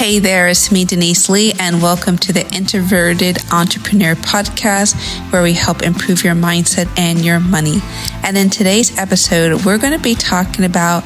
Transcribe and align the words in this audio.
Hey 0.00 0.18
there, 0.18 0.48
it's 0.48 0.72
me, 0.72 0.86
Denise 0.86 1.28
Lee, 1.28 1.52
and 1.60 1.82
welcome 1.82 2.16
to 2.16 2.32
the 2.32 2.50
Introverted 2.54 3.36
Entrepreneur 3.52 4.14
Podcast, 4.14 4.94
where 5.30 5.42
we 5.42 5.52
help 5.52 5.82
improve 5.82 6.24
your 6.24 6.34
mindset 6.34 6.88
and 6.98 7.22
your 7.22 7.38
money. 7.38 7.80
And 8.24 8.38
in 8.38 8.48
today's 8.48 8.96
episode, 8.96 9.66
we're 9.66 9.76
going 9.76 9.92
to 9.92 10.02
be 10.02 10.14
talking 10.14 10.64
about 10.64 11.04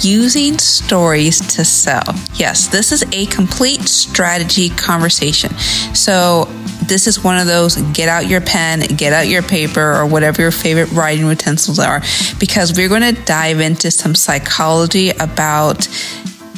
using 0.00 0.56
stories 0.56 1.38
to 1.56 1.66
sell. 1.66 2.14
Yes, 2.32 2.68
this 2.68 2.92
is 2.92 3.04
a 3.12 3.26
complete 3.26 3.82
strategy 3.82 4.70
conversation. 4.70 5.50
So, 5.94 6.46
this 6.86 7.06
is 7.06 7.22
one 7.22 7.38
of 7.38 7.46
those 7.46 7.76
get 7.92 8.08
out 8.08 8.26
your 8.26 8.40
pen, 8.40 8.80
get 8.96 9.12
out 9.12 9.28
your 9.28 9.42
paper, 9.42 9.96
or 9.96 10.06
whatever 10.06 10.40
your 10.40 10.50
favorite 10.50 10.90
writing 10.92 11.26
utensils 11.26 11.78
are, 11.78 12.00
because 12.40 12.74
we're 12.74 12.88
going 12.88 13.14
to 13.14 13.22
dive 13.24 13.60
into 13.60 13.90
some 13.90 14.14
psychology 14.14 15.10
about 15.10 15.86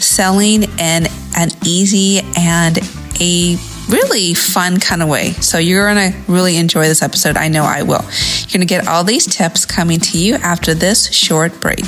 selling 0.00 0.62
in 0.64 1.06
an 1.36 1.48
easy 1.64 2.20
and 2.36 2.78
a 3.20 3.56
really 3.88 4.34
fun 4.34 4.80
kind 4.80 5.02
of 5.02 5.08
way. 5.08 5.32
So 5.32 5.58
you're 5.58 5.92
going 5.92 6.12
to 6.12 6.32
really 6.32 6.56
enjoy 6.56 6.88
this 6.88 7.02
episode. 7.02 7.36
I 7.36 7.48
know 7.48 7.62
I 7.62 7.82
will. 7.82 8.02
You're 8.02 8.52
going 8.52 8.60
to 8.60 8.66
get 8.66 8.88
all 8.88 9.04
these 9.04 9.26
tips 9.26 9.64
coming 9.64 10.00
to 10.00 10.18
you 10.18 10.34
after 10.36 10.74
this 10.74 11.12
short 11.12 11.60
break. 11.60 11.84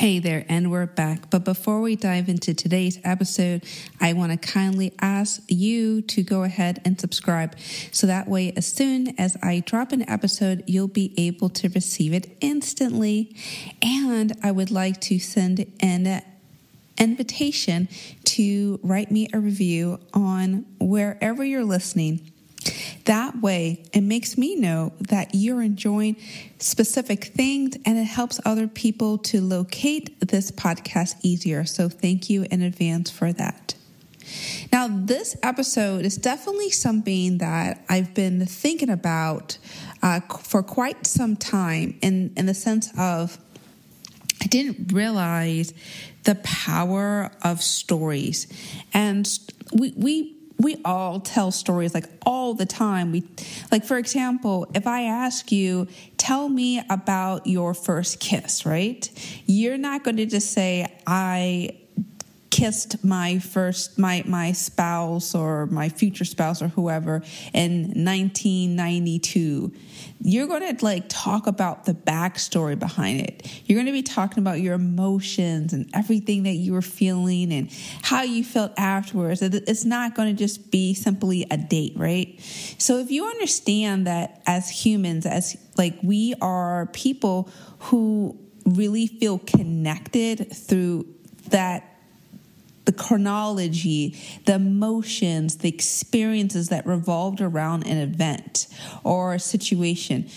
Hey 0.00 0.18
there, 0.18 0.46
and 0.48 0.70
we're 0.70 0.86
back. 0.86 1.28
But 1.28 1.44
before 1.44 1.82
we 1.82 1.94
dive 1.94 2.30
into 2.30 2.54
today's 2.54 2.98
episode, 3.04 3.66
I 4.00 4.14
want 4.14 4.32
to 4.32 4.38
kindly 4.38 4.94
ask 4.98 5.42
you 5.46 6.00
to 6.00 6.22
go 6.22 6.42
ahead 6.42 6.80
and 6.86 6.98
subscribe. 6.98 7.54
So 7.92 8.06
that 8.06 8.26
way, 8.26 8.54
as 8.56 8.64
soon 8.64 9.14
as 9.20 9.36
I 9.42 9.60
drop 9.60 9.92
an 9.92 10.08
episode, 10.08 10.64
you'll 10.66 10.88
be 10.88 11.12
able 11.18 11.50
to 11.50 11.68
receive 11.68 12.14
it 12.14 12.34
instantly. 12.40 13.36
And 13.82 14.32
I 14.42 14.52
would 14.52 14.70
like 14.70 15.02
to 15.02 15.18
send 15.18 15.70
an 15.80 16.22
invitation 16.96 17.86
to 18.24 18.80
write 18.82 19.10
me 19.10 19.28
a 19.34 19.38
review 19.38 20.00
on 20.14 20.64
wherever 20.78 21.44
you're 21.44 21.62
listening. 21.62 22.32
That 23.10 23.42
way, 23.42 23.82
it 23.92 24.02
makes 24.02 24.38
me 24.38 24.54
know 24.54 24.92
that 25.00 25.34
you're 25.34 25.62
enjoying 25.62 26.14
specific 26.60 27.24
things 27.24 27.76
and 27.84 27.98
it 27.98 28.04
helps 28.04 28.38
other 28.44 28.68
people 28.68 29.18
to 29.18 29.40
locate 29.40 30.20
this 30.20 30.52
podcast 30.52 31.16
easier. 31.20 31.64
So, 31.64 31.88
thank 31.88 32.30
you 32.30 32.46
in 32.52 32.62
advance 32.62 33.10
for 33.10 33.32
that. 33.32 33.74
Now, 34.72 34.86
this 34.88 35.36
episode 35.42 36.04
is 36.04 36.14
definitely 36.18 36.70
something 36.70 37.38
that 37.38 37.84
I've 37.88 38.14
been 38.14 38.46
thinking 38.46 38.90
about 38.90 39.58
uh, 40.04 40.20
for 40.20 40.62
quite 40.62 41.04
some 41.04 41.34
time 41.34 41.98
in, 42.02 42.32
in 42.36 42.46
the 42.46 42.54
sense 42.54 42.96
of 42.96 43.38
I 44.40 44.46
didn't 44.46 44.92
realize 44.92 45.74
the 46.22 46.36
power 46.36 47.32
of 47.42 47.60
stories. 47.60 48.46
And 48.94 49.28
we, 49.72 49.94
we 49.96 50.36
we 50.60 50.80
all 50.84 51.20
tell 51.20 51.50
stories 51.50 51.94
like 51.94 52.06
all 52.26 52.54
the 52.54 52.66
time. 52.66 53.12
We 53.12 53.24
like 53.72 53.84
for 53.84 53.96
example, 53.96 54.70
if 54.74 54.86
I 54.86 55.02
ask 55.02 55.50
you, 55.50 55.88
tell 56.18 56.48
me 56.48 56.82
about 56.90 57.46
your 57.46 57.72
first 57.72 58.20
kiss, 58.20 58.66
right? 58.66 59.10
You're 59.46 59.78
not 59.78 60.04
going 60.04 60.18
to 60.18 60.26
just 60.26 60.52
say 60.52 60.92
I 61.06 61.79
kissed 62.60 63.02
my 63.02 63.38
first 63.38 63.98
my 63.98 64.22
my 64.26 64.52
spouse 64.52 65.34
or 65.34 65.66
my 65.66 65.88
future 65.88 66.26
spouse 66.26 66.60
or 66.60 66.68
whoever 66.68 67.22
in 67.54 68.04
1992 68.04 69.72
you're 70.22 70.46
going 70.46 70.76
to 70.76 70.84
like 70.84 71.04
talk 71.08 71.46
about 71.46 71.86
the 71.86 71.94
backstory 71.94 72.78
behind 72.78 73.20
it. 73.20 73.50
You're 73.64 73.76
going 73.76 73.86
to 73.86 73.92
be 73.92 74.02
talking 74.02 74.38
about 74.38 74.60
your 74.60 74.74
emotions 74.74 75.72
and 75.72 75.88
everything 75.94 76.42
that 76.42 76.52
you 76.52 76.74
were 76.74 76.82
feeling 76.82 77.52
and 77.52 77.70
how 78.02 78.22
you 78.22 78.44
felt 78.44 78.72
afterwards. 78.76 79.40
It's 79.40 79.86
not 79.86 80.14
going 80.14 80.28
to 80.28 80.38
just 80.38 80.70
be 80.70 80.92
simply 80.92 81.46
a 81.50 81.56
date 81.56 81.94
right? 81.96 82.38
So 82.76 82.98
if 82.98 83.10
you 83.10 83.26
understand 83.26 84.06
that 84.06 84.42
as 84.46 84.68
humans 84.68 85.24
as 85.24 85.56
like 85.78 85.98
we 86.02 86.34
are 86.42 86.86
people 86.92 87.48
who 87.78 88.38
really 88.66 89.06
feel 89.06 89.38
connected 89.38 90.52
through 90.52 91.06
that 91.48 91.89
the 92.90 92.96
chronology, 92.96 94.16
the 94.46 94.54
emotions, 94.54 95.58
the 95.58 95.68
experiences 95.68 96.70
that 96.70 96.84
revolved 96.84 97.40
around 97.40 97.86
an 97.86 97.98
event 97.98 98.66
or 99.04 99.34
a 99.34 99.38
situation, 99.38 100.28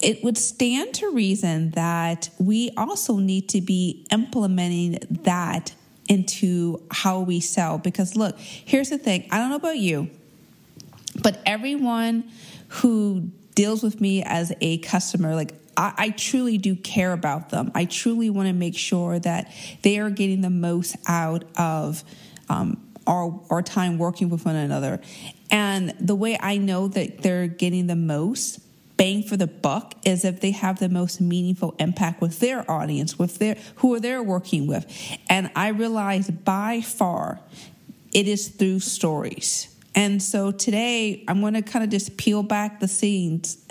it 0.00 0.24
would 0.24 0.38
stand 0.38 0.94
to 0.94 1.10
reason 1.10 1.70
that 1.72 2.30
we 2.38 2.70
also 2.78 3.18
need 3.18 3.46
to 3.46 3.60
be 3.60 4.06
implementing 4.10 4.98
that 5.10 5.74
into 6.08 6.82
how 6.90 7.20
we 7.20 7.40
sell. 7.40 7.76
Because 7.76 8.16
look, 8.16 8.38
here's 8.38 8.88
the 8.88 8.96
thing 8.96 9.28
I 9.30 9.36
don't 9.36 9.50
know 9.50 9.56
about 9.56 9.76
you, 9.76 10.08
but 11.22 11.42
everyone 11.44 12.24
who 12.68 13.30
deals 13.54 13.82
with 13.82 14.00
me 14.00 14.22
as 14.22 14.50
a 14.62 14.78
customer, 14.78 15.34
like 15.34 15.52
I, 15.76 15.92
I, 15.96 16.10
truly 16.10 16.58
do 16.58 16.76
care 16.76 17.12
about 17.12 17.50
them. 17.50 17.72
I 17.74 17.84
truly 17.84 18.30
want 18.30 18.48
to 18.48 18.52
make 18.52 18.76
sure 18.76 19.18
that 19.20 19.52
they 19.82 19.98
are 19.98 20.10
getting 20.10 20.40
the 20.40 20.50
most 20.50 20.96
out 21.06 21.44
of 21.56 22.04
um, 22.48 22.80
our, 23.06 23.40
our 23.50 23.62
time 23.62 23.98
working 23.98 24.28
with 24.28 24.44
one 24.44 24.56
another. 24.56 25.00
And 25.50 25.94
the 26.00 26.14
way 26.14 26.38
I 26.40 26.58
know 26.58 26.88
that 26.88 27.22
they're 27.22 27.46
getting 27.46 27.86
the 27.86 27.96
most 27.96 28.60
bang 28.96 29.22
for 29.22 29.36
the 29.36 29.46
buck 29.46 29.94
is 30.04 30.24
if 30.24 30.40
they 30.40 30.52
have 30.52 30.78
the 30.78 30.88
most 30.88 31.20
meaningful 31.20 31.74
impact 31.78 32.20
with 32.20 32.38
their 32.40 32.70
audience, 32.70 33.18
with 33.18 33.38
their 33.38 33.56
who 33.76 33.94
are 33.94 34.00
they're 34.00 34.22
working 34.22 34.66
with. 34.66 34.86
And 35.28 35.50
I 35.56 35.68
realize 35.68 36.30
by 36.30 36.80
far 36.82 37.40
it 38.12 38.28
is 38.28 38.48
through 38.48 38.80
stories. 38.80 39.71
And 39.94 40.22
so 40.22 40.52
today 40.52 41.24
I'm 41.28 41.40
going 41.40 41.54
to 41.54 41.62
kind 41.62 41.84
of 41.84 41.90
just 41.90 42.16
peel 42.16 42.42
back 42.42 42.80
the 42.80 42.88
scenes 42.88 43.64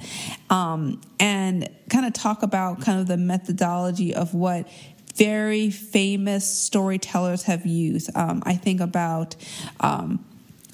um, 0.50 1.02
and 1.20 1.70
kind 1.90 2.06
of 2.06 2.14
talk 2.14 2.44
about 2.44 2.82
kind 2.82 3.00
of 3.00 3.08
the 3.08 3.18
methodology 3.18 4.14
of 4.14 4.34
what 4.34 4.68
very 5.16 5.70
famous 5.70 6.48
storytellers 6.48 7.44
have 7.44 7.66
used. 7.66 8.16
Um, 8.16 8.44
I 8.46 8.56
think 8.56 8.82
about 8.82 9.36
um, 9.80 10.24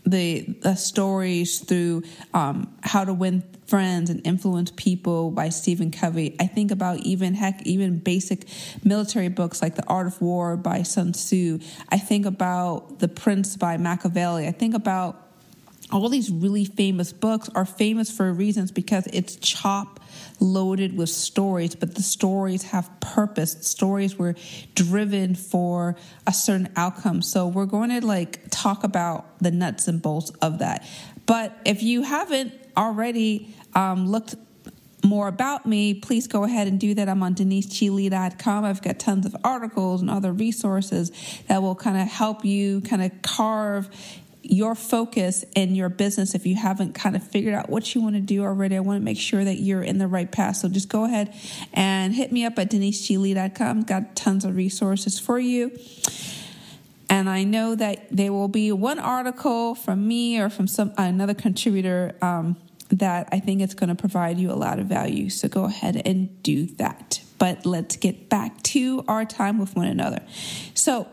the, 0.06 0.42
the, 0.62 0.76
stories 0.76 1.60
through 1.60 2.04
um, 2.34 2.74
How 2.82 3.04
to 3.04 3.14
Win 3.14 3.44
Friends 3.66 4.10
and 4.10 4.26
Influence 4.26 4.72
People 4.76 5.32
by 5.32 5.50
Stephen 5.50 5.92
Covey. 5.92 6.36
I 6.40 6.48
think 6.48 6.72
about 6.72 7.00
even 7.00 7.34
heck, 7.34 7.62
even 7.64 8.00
basic 8.00 8.48
military 8.84 9.28
books 9.28 9.62
like 9.62 9.76
The 9.76 9.86
Art 9.88 10.08
of 10.08 10.22
War 10.22 10.56
by 10.56 10.84
Sun 10.84 11.14
Tzu. 11.14 11.60
I 11.90 11.98
think 11.98 12.26
about 12.26 13.00
The 13.00 13.08
Prince 13.08 13.58
by 13.58 13.78
Machiavelli. 13.78 14.48
I 14.48 14.52
think 14.52 14.76
about 14.76 15.27
all 15.92 16.10
these 16.10 16.30
really 16.30 16.66
famous 16.66 17.14
books 17.14 17.50
are 17.56 17.66
famous 17.66 18.12
for 18.12 18.32
reasons 18.34 18.72
because 18.72 19.08
it's 19.08 19.38
chop 19.38 20.00
loaded 20.40 20.98
with 20.98 21.10
stories, 21.10 21.76
but 21.76 21.96
the 21.96 22.02
stories 22.02 22.64
have 22.64 22.90
purpose. 23.00 23.54
Stories 23.62 24.18
were 24.18 24.36
driven 24.76 25.34
for 25.34 25.96
a 26.26 26.34
certain 26.34 26.70
outcome. 26.76 27.22
So 27.22 27.48
we're 27.48 27.66
going 27.66 27.90
to 27.90 28.06
like 28.06 28.50
talk 28.50 28.84
about 28.84 29.40
the 29.40 29.52
nuts 29.52 29.88
and 29.88 30.02
bolts 30.02 30.32
of 30.42 30.60
that. 30.60 30.86
But 31.26 31.58
if 31.66 31.82
you 31.84 32.04
haven't 32.04 32.54
already 32.76 33.56
um, 33.74 34.08
looked 34.08 34.36
more 35.04 35.28
about 35.28 35.66
me, 35.66 35.94
please 35.94 36.28
go 36.28 36.44
ahead 36.44 36.68
and 36.68 36.80
do 36.80 36.94
that. 36.96 37.08
I'm 37.08 37.24
on 37.24 37.36
deniseglee.com. 37.36 38.66
I've 38.66 38.82
got 38.82 39.00
tons 39.00 39.26
of 39.26 39.36
articles 39.44 40.02
and 40.02 40.10
other 40.10 40.34
resources 40.34 41.12
that 41.48 41.62
will 41.62 41.76
kind 41.76 41.98
of 41.98 42.08
help 42.08 42.44
you 42.44 42.82
kind 42.82 43.02
of 43.02 43.12
carve 43.22 43.90
your 44.50 44.76
focus 44.76 45.44
in 45.56 45.76
your 45.76 45.90
business 45.90 46.36
if 46.36 46.46
you 46.46 46.56
haven't 46.56 46.94
kind 46.94 47.16
of 47.16 47.24
figured 47.24 47.54
out 47.54 47.70
what 47.70 47.94
you 47.94 48.02
want 48.02 48.16
to 48.16 48.22
do 48.22 48.44
already 48.44 48.76
i 48.76 48.80
want 48.80 49.00
to 49.00 49.04
make 49.04 49.18
sure 49.18 49.44
that 49.44 49.56
you're 49.56 49.84
in 49.84 49.98
the 49.98 50.08
right 50.08 50.32
path. 50.32 50.58
So 50.58 50.70
just 50.70 50.90
go 50.90 51.04
ahead 51.04 51.34
and 51.74 52.14
hit 52.14 52.32
me 52.32 52.46
up 52.46 52.58
at 52.58 52.72
deniseglee.com 52.72 53.84
got 53.84 54.16
tons 54.16 54.46
of 54.46 54.56
resources 54.56 55.20
for 55.20 55.40
you. 55.40 55.78
And 57.10 57.30
i 57.30 57.44
know 57.44 57.76
that 57.76 58.08
there 58.12 58.34
will 58.34 58.48
be 58.48 58.72
one 58.72 59.00
article 59.00 59.76
from 59.76 60.08
me 60.08 60.40
or 60.40 60.50
from 60.50 60.68
some 60.68 60.94
another 60.98 61.34
contributor 61.34 62.16
um, 62.22 62.58
that 62.90 63.28
i 63.32 63.40
think 63.40 63.62
it's 63.62 63.74
going 63.74 63.90
to 63.90 63.96
provide 63.96 64.38
you 64.38 64.52
a 64.52 64.56
lot 64.56 64.80
of 64.80 64.88
value. 64.88 65.30
So 65.30 65.48
go 65.48 65.66
ahead 65.66 66.02
and 66.06 66.42
do 66.44 66.66
that. 66.78 67.22
But 67.38 67.66
let's 67.66 67.98
get 67.98 68.30
back 68.30 68.64
to 68.64 69.04
our 69.08 69.24
time 69.24 69.60
with 69.60 69.76
one 69.76 69.88
another. 69.88 70.22
So 70.74 71.08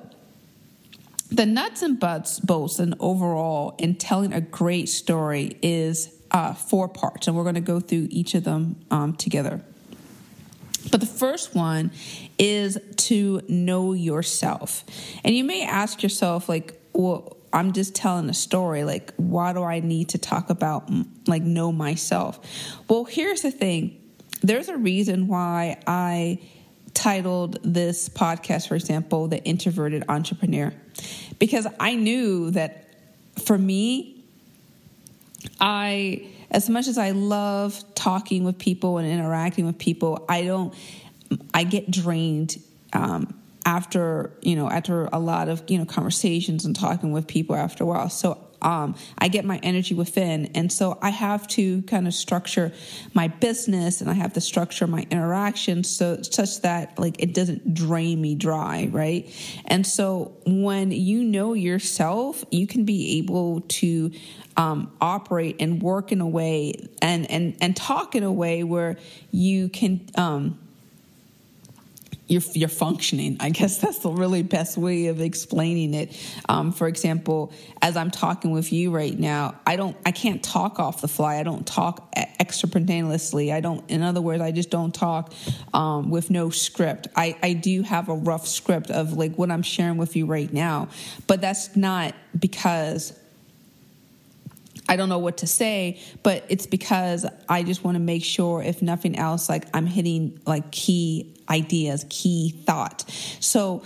the 1.34 1.46
nuts 1.46 1.82
and 1.82 1.98
bolts, 1.98 2.38
bolts 2.38 2.78
and 2.78 2.94
overall 3.00 3.74
in 3.78 3.96
telling 3.96 4.32
a 4.32 4.40
great 4.40 4.88
story 4.88 5.58
is 5.62 6.14
uh, 6.30 6.54
four 6.54 6.88
parts, 6.88 7.26
and 7.26 7.36
we're 7.36 7.42
going 7.42 7.56
to 7.56 7.60
go 7.60 7.80
through 7.80 8.06
each 8.10 8.34
of 8.34 8.44
them 8.44 8.76
um, 8.90 9.14
together. 9.14 9.60
But 10.90 11.00
the 11.00 11.06
first 11.06 11.54
one 11.54 11.90
is 12.38 12.78
to 12.96 13.40
know 13.48 13.94
yourself. 13.94 14.84
And 15.24 15.34
you 15.34 15.42
may 15.42 15.64
ask 15.64 16.02
yourself, 16.02 16.48
like, 16.48 16.80
well, 16.92 17.36
I'm 17.52 17.72
just 17.72 17.96
telling 17.96 18.28
a 18.28 18.34
story. 18.34 18.84
Like, 18.84 19.12
why 19.16 19.52
do 19.52 19.62
I 19.62 19.80
need 19.80 20.10
to 20.10 20.18
talk 20.18 20.50
about, 20.50 20.88
like, 21.26 21.42
know 21.42 21.72
myself? 21.72 22.38
Well, 22.88 23.04
here's 23.04 23.42
the 23.42 23.50
thing 23.50 24.00
there's 24.42 24.68
a 24.68 24.76
reason 24.76 25.26
why 25.26 25.80
I 25.86 26.38
titled 26.94 27.58
this 27.62 28.08
podcast, 28.08 28.68
for 28.68 28.76
example, 28.76 29.28
The 29.28 29.42
Introverted 29.44 30.04
Entrepreneur, 30.08 30.72
because 31.38 31.66
I 31.78 31.96
knew 31.96 32.50
that 32.52 32.88
for 33.44 33.58
me, 33.58 34.24
I, 35.60 36.28
as 36.50 36.70
much 36.70 36.86
as 36.86 36.96
I 36.96 37.10
love 37.10 37.82
talking 37.94 38.44
with 38.44 38.58
people 38.58 38.98
and 38.98 39.08
interacting 39.08 39.66
with 39.66 39.78
people, 39.78 40.24
I 40.28 40.42
don't, 40.42 40.74
I 41.52 41.64
get 41.64 41.90
drained. 41.90 42.56
Um, 42.92 43.34
after 43.66 44.30
you 44.42 44.54
know 44.54 44.68
after 44.68 45.06
a 45.06 45.18
lot 45.18 45.48
of 45.48 45.62
you 45.68 45.78
know 45.78 45.86
conversations 45.86 46.66
and 46.66 46.76
talking 46.76 47.12
with 47.12 47.26
people 47.26 47.56
after 47.56 47.82
a 47.82 47.86
while 47.86 48.10
so 48.10 48.38
um, 48.64 48.96
I 49.18 49.28
get 49.28 49.44
my 49.44 49.60
energy 49.62 49.94
within. 49.94 50.46
And 50.54 50.72
so 50.72 50.98
I 51.00 51.10
have 51.10 51.46
to 51.48 51.82
kind 51.82 52.08
of 52.08 52.14
structure 52.14 52.72
my 53.12 53.28
business 53.28 54.00
and 54.00 54.10
I 54.10 54.14
have 54.14 54.32
to 54.32 54.40
structure 54.40 54.86
my 54.86 55.06
interactions 55.10 55.88
so 55.88 56.22
such 56.22 56.62
that 56.62 56.98
like 56.98 57.22
it 57.22 57.34
doesn't 57.34 57.74
drain 57.74 58.20
me 58.20 58.34
dry, 58.34 58.88
right? 58.90 59.30
And 59.66 59.86
so 59.86 60.36
when 60.46 60.90
you 60.90 61.22
know 61.22 61.52
yourself, 61.52 62.42
you 62.50 62.66
can 62.66 62.84
be 62.84 63.18
able 63.18 63.60
to 63.60 64.10
um, 64.56 64.92
operate 65.00 65.56
and 65.60 65.82
work 65.82 66.10
in 66.12 66.20
a 66.20 66.26
way 66.26 66.74
and 67.02 67.28
and 67.30 67.56
and 67.60 67.76
talk 67.76 68.14
in 68.14 68.22
a 68.22 68.32
way 68.32 68.62
where 68.62 68.96
you 69.32 69.68
can 69.68 70.00
um, 70.14 70.58
you're, 72.26 72.42
you're 72.54 72.68
functioning. 72.68 73.36
I 73.40 73.50
guess 73.50 73.78
that's 73.82 73.98
the 73.98 74.10
really 74.10 74.42
best 74.42 74.76
way 74.76 75.06
of 75.06 75.20
explaining 75.20 75.94
it. 75.94 76.16
Um, 76.48 76.72
for 76.72 76.86
example, 76.88 77.52
as 77.82 77.96
I'm 77.96 78.10
talking 78.10 78.50
with 78.50 78.72
you 78.72 78.90
right 78.90 79.18
now, 79.18 79.60
I 79.66 79.76
don't, 79.76 79.96
I 80.06 80.12
can't 80.12 80.42
talk 80.42 80.78
off 80.78 81.00
the 81.00 81.08
fly. 81.08 81.36
I 81.36 81.42
don't 81.42 81.66
talk 81.66 82.12
extemporaneously. 82.40 83.52
I 83.52 83.60
don't, 83.60 83.88
in 83.90 84.02
other 84.02 84.20
words, 84.20 84.42
I 84.42 84.50
just 84.50 84.70
don't 84.70 84.94
talk 84.94 85.32
um, 85.72 86.10
with 86.10 86.30
no 86.30 86.50
script. 86.50 87.08
I, 87.16 87.36
I 87.42 87.52
do 87.52 87.82
have 87.82 88.08
a 88.08 88.14
rough 88.14 88.46
script 88.46 88.90
of 88.90 89.14
like 89.14 89.36
what 89.36 89.50
I'm 89.50 89.62
sharing 89.62 89.96
with 89.96 90.16
you 90.16 90.26
right 90.26 90.52
now, 90.52 90.88
but 91.26 91.40
that's 91.40 91.76
not 91.76 92.14
because 92.38 93.18
I 94.94 94.96
don't 94.96 95.08
know 95.08 95.18
what 95.18 95.38
to 95.38 95.48
say, 95.48 96.00
but 96.22 96.44
it's 96.48 96.66
because 96.66 97.26
I 97.48 97.64
just 97.64 97.82
want 97.82 97.96
to 97.96 98.00
make 98.00 98.22
sure, 98.22 98.62
if 98.62 98.80
nothing 98.80 99.18
else, 99.18 99.48
like 99.48 99.66
I'm 99.74 99.86
hitting 99.86 100.38
like 100.46 100.70
key 100.70 101.34
ideas, 101.48 102.06
key 102.08 102.50
thought. 102.64 103.04
So 103.40 103.82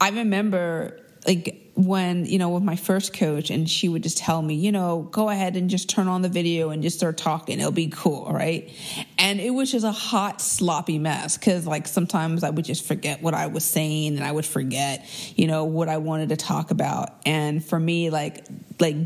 I 0.00 0.08
remember 0.08 0.98
like 1.26 1.70
when 1.74 2.24
you 2.24 2.38
know 2.38 2.48
with 2.48 2.62
my 2.62 2.76
first 2.76 3.12
coach 3.12 3.50
and 3.50 3.68
she 3.68 3.86
would 3.86 4.02
just 4.02 4.16
tell 4.16 4.40
me 4.40 4.54
you 4.54 4.72
know 4.72 5.02
go 5.10 5.28
ahead 5.28 5.56
and 5.56 5.68
just 5.68 5.90
turn 5.90 6.08
on 6.08 6.22
the 6.22 6.28
video 6.30 6.70
and 6.70 6.82
just 6.82 6.96
start 6.96 7.18
talking. 7.18 7.60
It'll 7.60 7.70
be 7.70 7.88
cool 7.88 8.32
right? 8.32 8.72
And 9.18 9.40
it 9.40 9.50
was 9.50 9.70
just 9.72 9.84
a 9.84 9.92
hot 9.92 10.40
sloppy 10.40 10.98
mess 10.98 11.36
because 11.36 11.66
like 11.66 11.86
sometimes 11.86 12.44
i 12.44 12.48
would 12.48 12.64
just 12.64 12.86
forget 12.86 13.20
what 13.20 13.34
i 13.34 13.48
was 13.48 13.64
saying 13.64 14.16
and 14.16 14.24
i 14.24 14.32
would 14.32 14.46
forget 14.46 15.04
you 15.36 15.46
know 15.46 15.64
what 15.64 15.90
i 15.90 15.98
wanted 15.98 16.30
to 16.30 16.36
talk 16.36 16.70
about. 16.70 17.10
And 17.26 17.62
for 17.62 17.78
me 17.78 18.08
like 18.08 18.46
like 18.80 18.96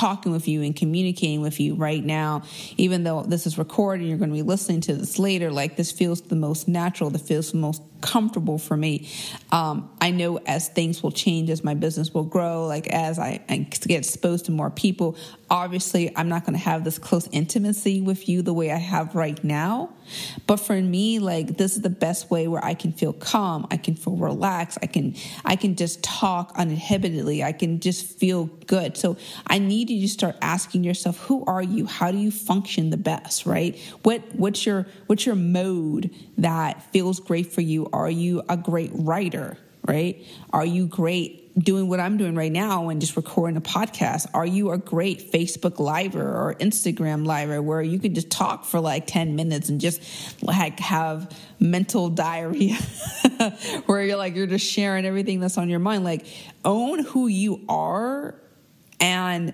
talking 0.00 0.32
with 0.32 0.48
you 0.48 0.62
and 0.62 0.74
communicating 0.74 1.42
with 1.42 1.60
you 1.60 1.74
right 1.74 2.02
now, 2.02 2.42
even 2.78 3.04
though 3.04 3.22
this 3.22 3.46
is 3.46 3.58
recorded, 3.58 4.06
you're 4.06 4.16
going 4.16 4.30
to 4.30 4.34
be 4.34 4.40
listening 4.42 4.80
to 4.80 4.94
this 4.94 5.18
later. 5.18 5.52
Like 5.52 5.76
this 5.76 5.92
feels 5.92 6.22
the 6.22 6.36
most 6.36 6.68
natural, 6.68 7.10
this 7.10 7.20
feels 7.20 7.52
the 7.52 7.58
most 7.58 7.82
comfortable 8.00 8.56
for 8.56 8.78
me. 8.78 9.10
Um, 9.52 9.90
I 10.00 10.10
know 10.10 10.38
as 10.38 10.68
things 10.68 11.02
will 11.02 11.10
change, 11.12 11.50
as 11.50 11.62
my 11.62 11.74
business 11.74 12.14
will 12.14 12.24
grow, 12.24 12.66
like 12.66 12.86
as 12.86 13.18
I, 13.18 13.40
I 13.50 13.58
get 13.58 13.98
exposed 13.98 14.46
to 14.46 14.52
more 14.52 14.70
people, 14.70 15.18
obviously 15.50 16.16
I'm 16.16 16.28
not 16.28 16.46
going 16.46 16.56
to 16.56 16.64
have 16.64 16.84
this 16.84 16.98
close 16.98 17.28
intimacy 17.32 18.00
with 18.00 18.28
you 18.28 18.42
the 18.42 18.54
way 18.54 18.70
I 18.70 18.76
have 18.76 19.14
right 19.14 19.42
now. 19.42 19.90
But 20.46 20.56
for 20.56 20.80
me, 20.80 21.18
like 21.18 21.56
this 21.56 21.76
is 21.76 21.82
the 21.82 21.90
best 21.90 22.30
way 22.30 22.48
where 22.48 22.64
I 22.64 22.74
can 22.74 22.92
feel 22.92 23.12
calm, 23.12 23.66
I 23.70 23.76
can 23.76 23.94
feel 23.94 24.16
relaxed, 24.16 24.78
I 24.82 24.86
can 24.86 25.14
I 25.44 25.56
can 25.56 25.76
just 25.76 26.02
talk 26.02 26.56
uninhibitedly, 26.56 27.42
I 27.42 27.52
can 27.52 27.80
just 27.80 28.18
feel 28.18 28.46
good. 28.66 28.96
So 28.96 29.16
I 29.46 29.58
need 29.58 29.90
you 29.90 30.00
to 30.02 30.08
start 30.08 30.36
asking 30.40 30.84
yourself, 30.84 31.18
who 31.18 31.44
are 31.46 31.62
you? 31.62 31.86
How 31.86 32.10
do 32.10 32.18
you 32.18 32.30
function 32.30 32.90
the 32.90 32.96
best, 32.96 33.46
right? 33.46 33.78
What 34.02 34.22
what's 34.34 34.64
your 34.64 34.86
what's 35.06 35.26
your 35.26 35.36
mode 35.36 36.10
that 36.38 36.82
feels 36.92 37.20
great 37.20 37.52
for 37.52 37.60
you? 37.60 37.88
Are 37.92 38.10
you 38.10 38.42
a 38.48 38.56
great 38.56 38.90
writer? 38.94 39.58
Right? 39.86 40.24
Are 40.52 40.64
you 40.64 40.86
great 40.86 41.39
doing 41.58 41.88
what 41.88 42.00
I'm 42.00 42.16
doing 42.16 42.34
right 42.34 42.52
now 42.52 42.88
and 42.88 43.00
just 43.00 43.16
recording 43.16 43.56
a 43.56 43.60
podcast? 43.60 44.26
Are 44.34 44.46
you 44.46 44.70
a 44.70 44.78
great 44.78 45.32
Facebook 45.32 45.78
Liver 45.78 46.22
or 46.22 46.54
Instagram 46.54 47.26
Liver 47.26 47.60
where 47.60 47.82
you 47.82 47.98
can 47.98 48.14
just 48.14 48.30
talk 48.30 48.64
for 48.64 48.80
like 48.80 49.06
10 49.06 49.36
minutes 49.36 49.68
and 49.68 49.80
just 49.80 50.00
like 50.42 50.78
have 50.80 51.36
mental 51.58 52.08
diarrhea 52.08 52.76
where 53.86 54.02
you're 54.02 54.16
like, 54.16 54.36
you're 54.36 54.46
just 54.46 54.66
sharing 54.66 55.04
everything 55.04 55.40
that's 55.40 55.58
on 55.58 55.68
your 55.68 55.80
mind? 55.80 56.04
Like, 56.04 56.26
own 56.64 57.00
who 57.04 57.26
you 57.26 57.64
are 57.68 58.34
and 59.00 59.52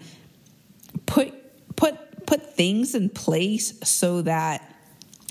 put, 1.06 1.32
put, 1.76 2.26
put 2.26 2.54
things 2.54 2.94
in 2.94 3.08
place 3.08 3.78
so 3.88 4.22
that 4.22 4.62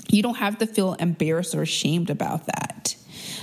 you 0.08 0.22
don't 0.22 0.36
have 0.36 0.58
to 0.58 0.66
feel 0.66 0.94
embarrassed 0.94 1.54
or 1.54 1.62
ashamed 1.62 2.10
about 2.10 2.46
that. 2.46 2.96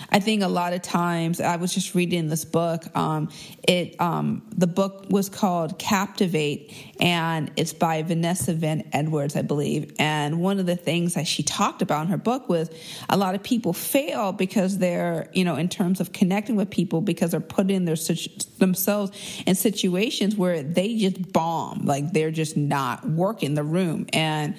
I 0.09 0.19
think 0.19 0.43
a 0.43 0.47
lot 0.47 0.73
of 0.73 0.81
times 0.81 1.41
I 1.41 1.55
was 1.55 1.73
just 1.73 1.95
reading 1.95 2.27
this 2.27 2.45
book. 2.45 2.83
Um, 2.95 3.29
it 3.67 3.99
um, 3.99 4.43
the 4.55 4.67
book 4.67 5.05
was 5.09 5.29
called 5.29 5.79
Captivate, 5.79 6.73
and 6.99 7.51
it's 7.55 7.73
by 7.73 8.01
Vanessa 8.03 8.53
Van 8.53 8.87
Edwards, 8.93 9.35
I 9.35 9.41
believe. 9.41 9.93
And 9.99 10.41
one 10.41 10.59
of 10.59 10.65
the 10.65 10.75
things 10.75 11.15
that 11.15 11.27
she 11.27 11.43
talked 11.43 11.81
about 11.81 12.03
in 12.03 12.07
her 12.09 12.17
book 12.17 12.49
was 12.49 12.69
a 13.09 13.17
lot 13.17 13.35
of 13.35 13.43
people 13.43 13.73
fail 13.73 14.31
because 14.31 14.77
they're 14.77 15.29
you 15.33 15.43
know 15.43 15.55
in 15.55 15.69
terms 15.69 15.99
of 15.99 16.11
connecting 16.13 16.55
with 16.55 16.69
people 16.69 17.01
because 17.01 17.31
they're 17.31 17.39
putting 17.39 17.85
their 17.85 17.97
themselves 18.57 19.43
in 19.45 19.55
situations 19.55 20.35
where 20.35 20.63
they 20.63 20.97
just 20.97 21.31
bomb, 21.33 21.85
like 21.85 22.13
they're 22.13 22.31
just 22.31 22.57
not 22.57 23.07
working 23.07 23.53
the 23.55 23.63
room 23.63 24.05
and 24.13 24.55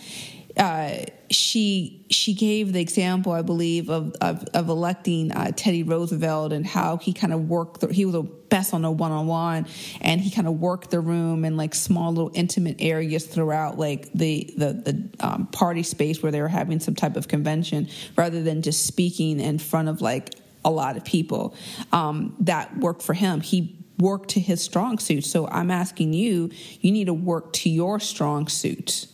uh, 0.56 0.98
she 1.30 2.06
she 2.10 2.32
gave 2.32 2.72
the 2.72 2.80
example, 2.80 3.32
I 3.32 3.42
believe, 3.42 3.90
of 3.90 4.14
of, 4.20 4.44
of 4.54 4.68
electing 4.68 5.32
uh, 5.32 5.50
Teddy 5.56 5.82
Roosevelt 5.82 6.52
and 6.52 6.64
how 6.64 6.96
he 6.96 7.12
kind 7.12 7.32
of 7.32 7.48
worked. 7.48 7.80
The, 7.80 7.92
he 7.92 8.04
was 8.04 8.12
the 8.12 8.22
best 8.22 8.72
on 8.72 8.84
a 8.84 8.92
one 8.92 9.10
on 9.10 9.26
one, 9.26 9.66
and 10.00 10.20
he 10.20 10.30
kind 10.30 10.46
of 10.46 10.60
worked 10.60 10.90
the 10.90 11.00
room 11.00 11.44
in 11.44 11.56
like 11.56 11.74
small 11.74 12.12
little 12.12 12.30
intimate 12.34 12.76
areas 12.78 13.26
throughout 13.26 13.78
like 13.78 14.12
the 14.12 14.54
the 14.56 14.72
the 14.72 15.26
um, 15.26 15.46
party 15.48 15.82
space 15.82 16.22
where 16.22 16.30
they 16.30 16.40
were 16.40 16.48
having 16.48 16.78
some 16.78 16.94
type 16.94 17.16
of 17.16 17.26
convention, 17.26 17.88
rather 18.16 18.42
than 18.42 18.62
just 18.62 18.86
speaking 18.86 19.40
in 19.40 19.58
front 19.58 19.88
of 19.88 20.00
like 20.00 20.34
a 20.64 20.70
lot 20.70 20.96
of 20.96 21.04
people. 21.04 21.54
Um, 21.92 22.36
that 22.40 22.76
worked 22.78 23.02
for 23.02 23.14
him. 23.14 23.40
He 23.40 23.76
worked 23.98 24.30
to 24.30 24.40
his 24.40 24.60
strong 24.60 24.98
suit. 24.98 25.24
So 25.24 25.46
I'm 25.46 25.70
asking 25.70 26.14
you, 26.14 26.50
you 26.80 26.90
need 26.90 27.04
to 27.06 27.14
work 27.14 27.52
to 27.54 27.70
your 27.70 28.00
strong 28.00 28.48
suits 28.48 29.13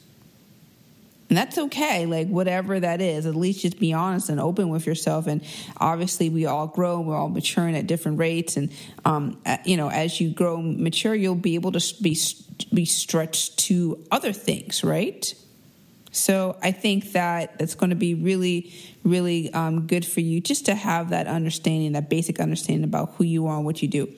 and 1.30 1.38
that's 1.38 1.56
okay, 1.56 2.06
like 2.06 2.26
whatever 2.26 2.80
that 2.80 3.00
is, 3.00 3.24
at 3.24 3.36
least 3.36 3.62
just 3.62 3.78
be 3.78 3.92
honest 3.92 4.28
and 4.28 4.40
open 4.40 4.68
with 4.68 4.84
yourself. 4.84 5.28
And 5.28 5.42
obviously, 5.76 6.28
we 6.28 6.44
all 6.44 6.66
grow, 6.66 7.00
we're 7.00 7.16
all 7.16 7.28
maturing 7.28 7.76
at 7.76 7.86
different 7.86 8.18
rates. 8.18 8.56
And, 8.56 8.72
um, 9.04 9.40
you 9.64 9.76
know, 9.76 9.88
as 9.88 10.20
you 10.20 10.30
grow 10.30 10.60
mature, 10.60 11.14
you'll 11.14 11.36
be 11.36 11.54
able 11.54 11.70
to 11.70 12.02
be, 12.02 12.18
be 12.74 12.84
stretched 12.84 13.60
to 13.60 14.04
other 14.10 14.32
things, 14.32 14.82
right? 14.82 15.32
So 16.10 16.56
I 16.60 16.72
think 16.72 17.12
that 17.12 17.54
it's 17.60 17.76
going 17.76 17.90
to 17.90 17.96
be 17.96 18.14
really, 18.14 18.72
really 19.04 19.54
um, 19.54 19.86
good 19.86 20.04
for 20.04 20.18
you 20.18 20.40
just 20.40 20.66
to 20.66 20.74
have 20.74 21.10
that 21.10 21.28
understanding, 21.28 21.92
that 21.92 22.10
basic 22.10 22.40
understanding 22.40 22.82
about 22.82 23.12
who 23.14 23.22
you 23.22 23.46
are 23.46 23.56
and 23.56 23.64
what 23.64 23.82
you 23.82 23.86
do. 23.86 24.12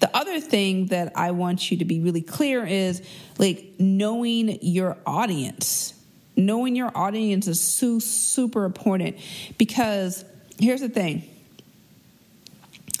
The 0.00 0.10
other 0.12 0.40
thing 0.40 0.86
that 0.86 1.12
I 1.14 1.30
want 1.30 1.70
you 1.70 1.76
to 1.76 1.84
be 1.84 2.00
really 2.00 2.22
clear 2.22 2.66
is 2.66 3.06
like 3.38 3.74
knowing 3.78 4.58
your 4.62 4.98
audience 5.06 5.92
knowing 6.36 6.76
your 6.76 6.92
audience 6.94 7.48
is 7.48 7.60
so 7.60 7.98
super 7.98 8.64
important 8.64 9.16
because 9.58 10.24
here's 10.58 10.80
the 10.80 10.88
thing 10.88 11.24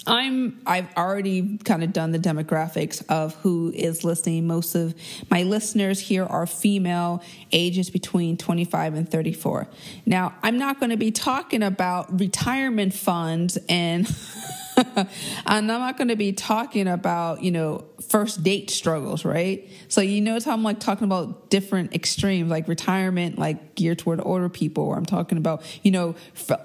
I'm 0.06 0.60
I've 0.64 0.94
already 0.96 1.58
kind 1.58 1.82
of 1.82 1.92
done 1.92 2.12
the 2.12 2.18
demographics 2.18 3.04
of 3.08 3.34
who 3.36 3.72
is 3.74 4.04
listening. 4.04 4.46
Most 4.46 4.74
of 4.74 4.94
my 5.30 5.42
listeners 5.42 5.98
here 5.98 6.24
are 6.24 6.46
female, 6.46 7.22
ages 7.50 7.90
between 7.90 8.36
25 8.36 8.94
and 8.94 9.10
34. 9.10 9.66
Now, 10.04 10.34
I'm 10.42 10.58
not 10.58 10.78
going 10.78 10.90
to 10.90 10.96
be 10.96 11.10
talking 11.10 11.62
about 11.62 12.20
retirement 12.20 12.94
funds 12.94 13.58
and 13.68 14.06
and 14.96 15.08
I'm 15.46 15.66
not 15.66 15.96
going 15.96 16.08
to 16.08 16.16
be 16.16 16.32
talking 16.32 16.86
about, 16.86 17.42
you 17.42 17.50
know, 17.50 17.84
first 18.08 18.42
date 18.42 18.68
struggles, 18.70 19.24
right? 19.24 19.68
So 19.88 20.02
you 20.02 20.20
notice 20.20 20.44
how 20.44 20.52
I'm 20.52 20.62
like 20.62 20.80
talking 20.80 21.04
about 21.04 21.48
different 21.48 21.94
extremes, 21.94 22.50
like 22.50 22.68
retirement, 22.68 23.38
like 23.38 23.74
geared 23.74 23.98
toward 23.98 24.20
older 24.22 24.48
people, 24.48 24.84
or 24.84 24.96
I'm 24.96 25.06
talking 25.06 25.38
about, 25.38 25.62
you 25.82 25.90
know, 25.90 26.14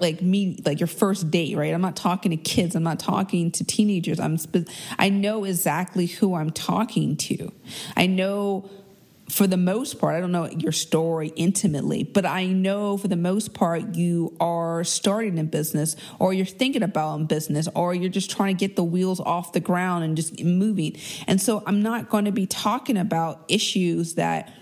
like 0.00 0.20
me, 0.20 0.58
like 0.64 0.78
your 0.78 0.88
first 0.88 1.30
date, 1.30 1.56
right? 1.56 1.72
I'm 1.72 1.80
not 1.80 1.96
talking 1.96 2.30
to 2.32 2.36
kids. 2.36 2.74
I'm 2.74 2.82
not 2.82 2.98
talking 2.98 3.50
to 3.52 3.64
teenagers. 3.64 4.20
I'm, 4.20 4.38
I 4.98 5.08
know 5.08 5.44
exactly 5.44 6.06
who 6.06 6.34
I'm 6.34 6.50
talking 6.50 7.16
to. 7.16 7.50
I 7.96 8.06
know 8.06 8.68
for 9.32 9.46
the 9.46 9.56
most 9.56 9.98
part, 9.98 10.14
I 10.14 10.20
don't 10.20 10.30
know 10.30 10.46
your 10.46 10.72
story 10.72 11.32
intimately, 11.36 12.04
but 12.04 12.26
I 12.26 12.44
know 12.48 12.98
for 12.98 13.08
the 13.08 13.16
most 13.16 13.54
part 13.54 13.94
you 13.94 14.36
are 14.38 14.84
starting 14.84 15.38
a 15.38 15.44
business 15.44 15.96
or 16.18 16.34
you're 16.34 16.44
thinking 16.44 16.82
about 16.82 17.18
a 17.18 17.24
business 17.24 17.66
or 17.74 17.94
you're 17.94 18.10
just 18.10 18.30
trying 18.30 18.54
to 18.54 18.60
get 18.60 18.76
the 18.76 18.84
wheels 18.84 19.20
off 19.20 19.54
the 19.54 19.60
ground 19.60 20.04
and 20.04 20.18
just 20.18 20.44
moving. 20.44 20.96
And 21.26 21.40
so 21.40 21.62
I'm 21.66 21.80
not 21.80 22.10
going 22.10 22.26
to 22.26 22.30
be 22.30 22.46
talking 22.46 22.98
about 22.98 23.46
issues 23.48 24.16
that 24.16 24.52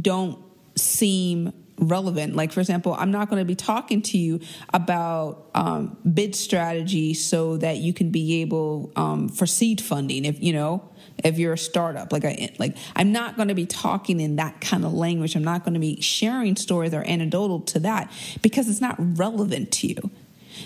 don't 0.00 0.38
seem 0.76 1.52
relevant. 1.80 2.36
Like, 2.36 2.52
for 2.52 2.60
example, 2.60 2.94
I'm 2.98 3.10
not 3.10 3.28
going 3.28 3.40
to 3.40 3.44
be 3.44 3.54
talking 3.54 4.02
to 4.02 4.18
you 4.18 4.40
about 4.72 5.50
um, 5.54 5.96
bid 6.12 6.34
strategy 6.34 7.14
so 7.14 7.56
that 7.56 7.78
you 7.78 7.92
can 7.92 8.10
be 8.10 8.42
able 8.42 8.92
um, 8.96 9.28
for 9.28 9.46
seed 9.46 9.80
funding. 9.80 10.24
If 10.24 10.42
you 10.42 10.52
know, 10.52 10.88
if 11.24 11.38
you're 11.38 11.54
a 11.54 11.58
startup, 11.58 12.12
like 12.12 12.24
I 12.24 12.50
like, 12.58 12.76
I'm 12.94 13.12
not 13.12 13.36
going 13.36 13.48
to 13.48 13.54
be 13.54 13.66
talking 13.66 14.20
in 14.20 14.36
that 14.36 14.60
kind 14.60 14.84
of 14.84 14.92
language. 14.92 15.34
I'm 15.34 15.44
not 15.44 15.64
going 15.64 15.74
to 15.74 15.80
be 15.80 16.00
sharing 16.00 16.56
stories 16.56 16.94
or 16.94 17.02
anecdotal 17.02 17.60
to 17.60 17.80
that 17.80 18.12
because 18.42 18.68
it's 18.68 18.80
not 18.80 18.96
relevant 18.98 19.72
to 19.72 19.88
you. 19.88 20.10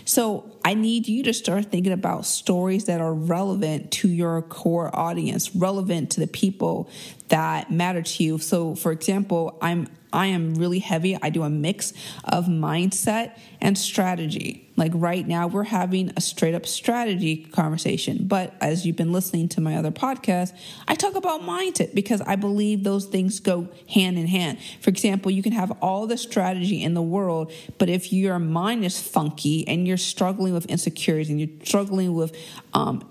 So 0.04 0.50
I 0.64 0.74
need 0.74 1.08
you 1.08 1.22
to 1.24 1.32
start 1.32 1.66
thinking 1.66 1.92
about 1.92 2.26
stories 2.26 2.86
that 2.86 3.00
are 3.00 3.14
relevant 3.14 3.90
to 3.92 4.08
your 4.08 4.42
core 4.42 4.94
audience, 4.94 5.54
relevant 5.54 6.10
to 6.12 6.20
the 6.20 6.26
people 6.26 6.90
that 7.28 7.70
matter 7.70 8.02
to 8.02 8.24
you. 8.24 8.38
So 8.38 8.74
for 8.74 8.92
example, 8.92 9.58
I'm 9.62 9.88
I 10.14 10.26
am 10.26 10.54
really 10.54 10.78
heavy. 10.78 11.18
I 11.20 11.28
do 11.30 11.42
a 11.42 11.50
mix 11.50 11.92
of 12.24 12.46
mindset 12.46 13.36
and 13.60 13.76
strategy. 13.76 14.72
Like 14.76 14.92
right 14.94 15.26
now, 15.26 15.46
we're 15.46 15.64
having 15.64 16.12
a 16.16 16.20
straight 16.20 16.54
up 16.54 16.66
strategy 16.66 17.36
conversation. 17.52 18.26
But 18.26 18.54
as 18.60 18.86
you've 18.86 18.96
been 18.96 19.12
listening 19.12 19.48
to 19.50 19.60
my 19.60 19.76
other 19.76 19.90
podcast, 19.90 20.52
I 20.88 20.94
talk 20.94 21.14
about 21.14 21.42
mindset 21.42 21.94
because 21.94 22.20
I 22.22 22.36
believe 22.36 22.84
those 22.84 23.06
things 23.06 23.40
go 23.40 23.68
hand 23.88 24.18
in 24.18 24.26
hand. 24.26 24.58
For 24.80 24.90
example, 24.90 25.30
you 25.30 25.42
can 25.42 25.52
have 25.52 25.72
all 25.80 26.06
the 26.06 26.16
strategy 26.16 26.82
in 26.82 26.94
the 26.94 27.02
world, 27.02 27.52
but 27.78 27.88
if 27.88 28.12
your 28.12 28.38
mind 28.38 28.84
is 28.84 29.00
funky 29.00 29.66
and 29.68 29.86
you're 29.86 29.96
struggling 29.96 30.54
with 30.54 30.66
insecurities 30.66 31.30
and 31.30 31.40
you're 31.40 31.64
struggling 31.64 32.14
with 32.14 32.36
um, 32.72 33.08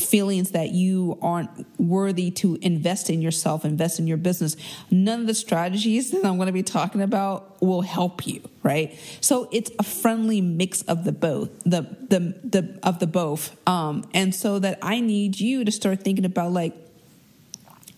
feelings 0.00 0.50
that 0.50 0.70
you 0.70 1.18
aren't 1.22 1.50
worthy 1.78 2.30
to 2.32 2.58
invest 2.62 3.10
in 3.10 3.22
yourself, 3.22 3.64
invest 3.64 3.98
in 3.98 4.06
your 4.06 4.16
business, 4.16 4.56
none 4.90 5.20
of 5.20 5.26
the 5.26 5.34
strategies 5.34 6.10
that 6.12 6.24
I'm 6.24 6.36
going 6.36 6.46
to 6.46 6.52
be 6.52 6.62
talking 6.62 7.02
about 7.02 7.60
will 7.62 7.82
help 7.82 8.26
you, 8.26 8.42
right? 8.62 8.98
So 9.20 9.48
it's 9.52 9.70
a 9.78 9.82
friendly 9.82 10.40
mix 10.40 10.82
of 10.82 11.04
the 11.04 11.12
both, 11.12 11.50
the 11.64 11.82
the 12.08 12.34
the 12.42 12.78
of 12.82 12.98
the 12.98 13.06
both. 13.06 13.56
Um, 13.68 14.08
and 14.14 14.34
so 14.34 14.58
that 14.58 14.78
I 14.82 15.00
need 15.00 15.38
you 15.38 15.64
to 15.64 15.70
start 15.70 16.02
thinking 16.02 16.24
about 16.24 16.52
like 16.52 16.74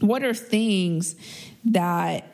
what 0.00 0.24
are 0.24 0.34
things 0.34 1.14
that 1.64 2.31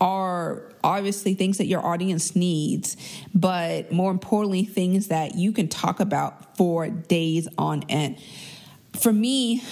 are 0.00 0.62
obviously 0.84 1.34
things 1.34 1.58
that 1.58 1.66
your 1.66 1.84
audience 1.84 2.36
needs, 2.36 2.96
but 3.34 3.90
more 3.92 4.10
importantly, 4.10 4.64
things 4.64 5.08
that 5.08 5.34
you 5.34 5.52
can 5.52 5.68
talk 5.68 6.00
about 6.00 6.56
for 6.56 6.88
days 6.88 7.48
on 7.58 7.82
end. 7.88 8.18
For 8.98 9.12
me, 9.12 9.62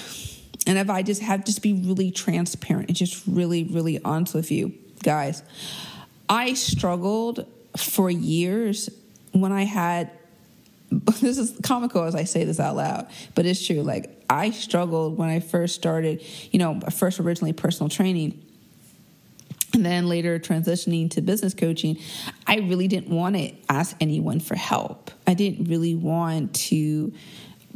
and 0.66 0.78
if 0.78 0.90
I 0.90 1.02
just 1.02 1.22
have 1.22 1.44
just 1.44 1.62
be 1.62 1.72
really 1.72 2.10
transparent 2.10 2.88
and 2.88 2.96
just 2.96 3.22
really, 3.26 3.64
really 3.64 4.02
honest 4.04 4.34
with 4.34 4.50
you 4.50 4.74
guys, 5.02 5.42
I 6.28 6.54
struggled 6.54 7.46
for 7.76 8.10
years 8.10 8.90
when 9.32 9.52
I 9.52 9.64
had 9.64 10.10
this 10.90 11.38
is 11.38 11.58
comical 11.64 12.04
as 12.04 12.14
I 12.14 12.24
say 12.24 12.44
this 12.44 12.60
out 12.60 12.76
loud, 12.76 13.08
but 13.34 13.44
it's 13.44 13.64
true. 13.64 13.82
Like 13.82 14.24
I 14.30 14.50
struggled 14.50 15.18
when 15.18 15.28
I 15.28 15.40
first 15.40 15.74
started, 15.74 16.24
you 16.52 16.58
know, 16.58 16.80
first 16.90 17.18
originally 17.18 17.52
personal 17.52 17.88
training 17.88 18.45
and 19.76 19.86
then 19.86 20.08
later 20.08 20.38
transitioning 20.38 21.10
to 21.10 21.20
business 21.20 21.54
coaching, 21.54 21.98
I 22.46 22.56
really 22.56 22.88
didn't 22.88 23.14
want 23.14 23.36
to 23.36 23.52
ask 23.68 23.94
anyone 24.00 24.40
for 24.40 24.56
help. 24.56 25.10
I 25.26 25.34
didn't 25.34 25.68
really 25.68 25.94
want 25.94 26.54
to 26.54 27.12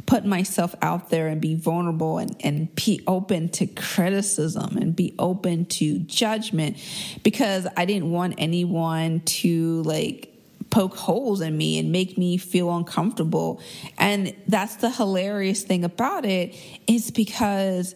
put 0.07 0.25
myself 0.25 0.75
out 0.81 1.09
there 1.09 1.27
and 1.27 1.39
be 1.39 1.55
vulnerable 1.55 2.17
and, 2.17 2.35
and 2.43 2.73
be 2.75 3.01
open 3.07 3.49
to 3.49 3.67
criticism 3.67 4.77
and 4.77 4.95
be 4.95 5.13
open 5.19 5.65
to 5.65 5.99
judgment 5.99 6.77
because 7.23 7.67
I 7.77 7.85
didn't 7.85 8.11
want 8.11 8.35
anyone 8.37 9.21
to 9.21 9.83
like 9.83 10.33
poke 10.71 10.95
holes 10.95 11.41
in 11.41 11.55
me 11.55 11.77
and 11.77 11.91
make 11.91 12.17
me 12.17 12.37
feel 12.37 12.75
uncomfortable. 12.75 13.61
And 13.99 14.35
that's 14.47 14.77
the 14.77 14.89
hilarious 14.89 15.63
thing 15.63 15.83
about 15.83 16.25
it 16.25 16.55
is 16.87 17.11
because 17.11 17.93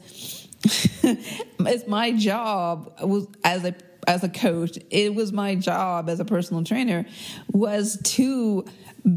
it's 1.03 1.87
my 1.87 2.11
job 2.11 2.91
was 3.01 3.27
as 3.43 3.63
a 3.65 3.75
as 4.07 4.23
a 4.23 4.29
coach 4.29 4.77
it 4.89 5.13
was 5.15 5.31
my 5.31 5.55
job 5.55 6.09
as 6.09 6.19
a 6.19 6.25
personal 6.25 6.63
trainer 6.63 7.05
was 7.51 7.99
to 8.03 8.65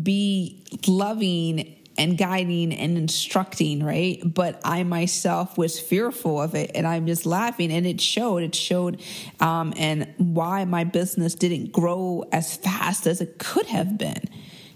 be 0.03 0.65
loving 0.87 1.75
and 1.99 2.17
guiding 2.17 2.73
and 2.73 2.97
instructing, 2.97 3.83
right? 3.83 4.23
But 4.25 4.61
I 4.65 4.85
myself 4.85 5.59
was 5.59 5.81
fearful 5.81 6.41
of 6.41 6.55
it 6.55 6.71
and 6.77 6.87
I'm 6.87 7.07
just 7.07 7.27
laughing 7.27 7.73
and 7.73 7.85
it 7.85 8.01
showed. 8.01 8.45
It 8.45 8.55
showed 8.55 9.03
um, 9.41 9.75
and 9.77 10.15
why 10.17 10.65
my 10.65 10.85
business 10.85 11.35
didn't 11.35 11.73
grow 11.73 12.25
as 12.31 12.57
fast 12.57 13.07
as 13.09 13.21
it 13.21 13.39
could 13.39 13.67
have 13.67 13.99
been, 13.99 14.29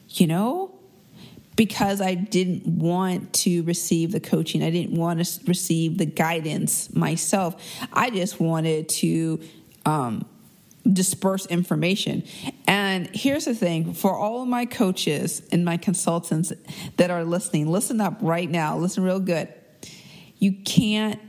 you 0.08 0.26
know? 0.26 0.74
because 1.54 2.00
I 2.00 2.14
didn't 2.14 2.66
want 2.66 3.34
to 3.34 3.62
receive 3.64 4.12
the 4.12 4.20
coaching. 4.20 4.62
I 4.62 4.70
didn't 4.70 4.98
want 4.98 5.22
to 5.22 5.40
receive 5.46 5.98
the 5.98 6.06
guidance 6.06 6.92
myself. 6.94 7.62
I 7.92 8.08
just 8.08 8.40
wanted 8.40 8.88
to 8.88 9.38
um, 9.84 10.26
disperse 10.90 11.46
information. 11.46 12.24
And 12.66 13.08
here's 13.14 13.44
the 13.44 13.54
thing 13.54 13.94
for 13.94 14.14
all 14.14 14.42
of 14.42 14.48
my 14.48 14.66
coaches 14.66 15.42
and 15.52 15.64
my 15.64 15.76
consultants 15.76 16.52
that 16.96 17.10
are 17.10 17.24
listening, 17.24 17.70
listen 17.70 18.00
up 18.00 18.18
right 18.20 18.50
now, 18.50 18.76
listen 18.76 19.02
real 19.02 19.20
good. 19.20 19.52
You 20.38 20.52
can't 20.64 21.20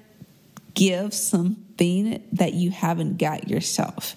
give 0.73 1.13
something 1.13 2.23
that 2.31 2.53
you 2.53 2.71
haven't 2.71 3.17
got 3.17 3.47
yourself. 3.47 4.15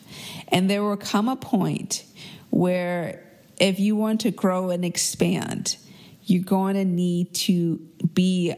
And 0.49 0.71
there 0.71 0.83
will 0.83 0.97
come 0.97 1.28
a 1.28 1.37
point 1.37 2.05
where 2.50 3.23
if 3.59 3.78
you 3.78 3.97
want 3.97 4.23
to 4.23 4.31
grow 4.31 4.71
and 4.71 4.85
expand, 4.85 5.76
you're 6.25 6.43
going 6.43 6.75
to 6.75 6.85
need 6.85 7.35
to 7.35 7.76
be 8.12 8.55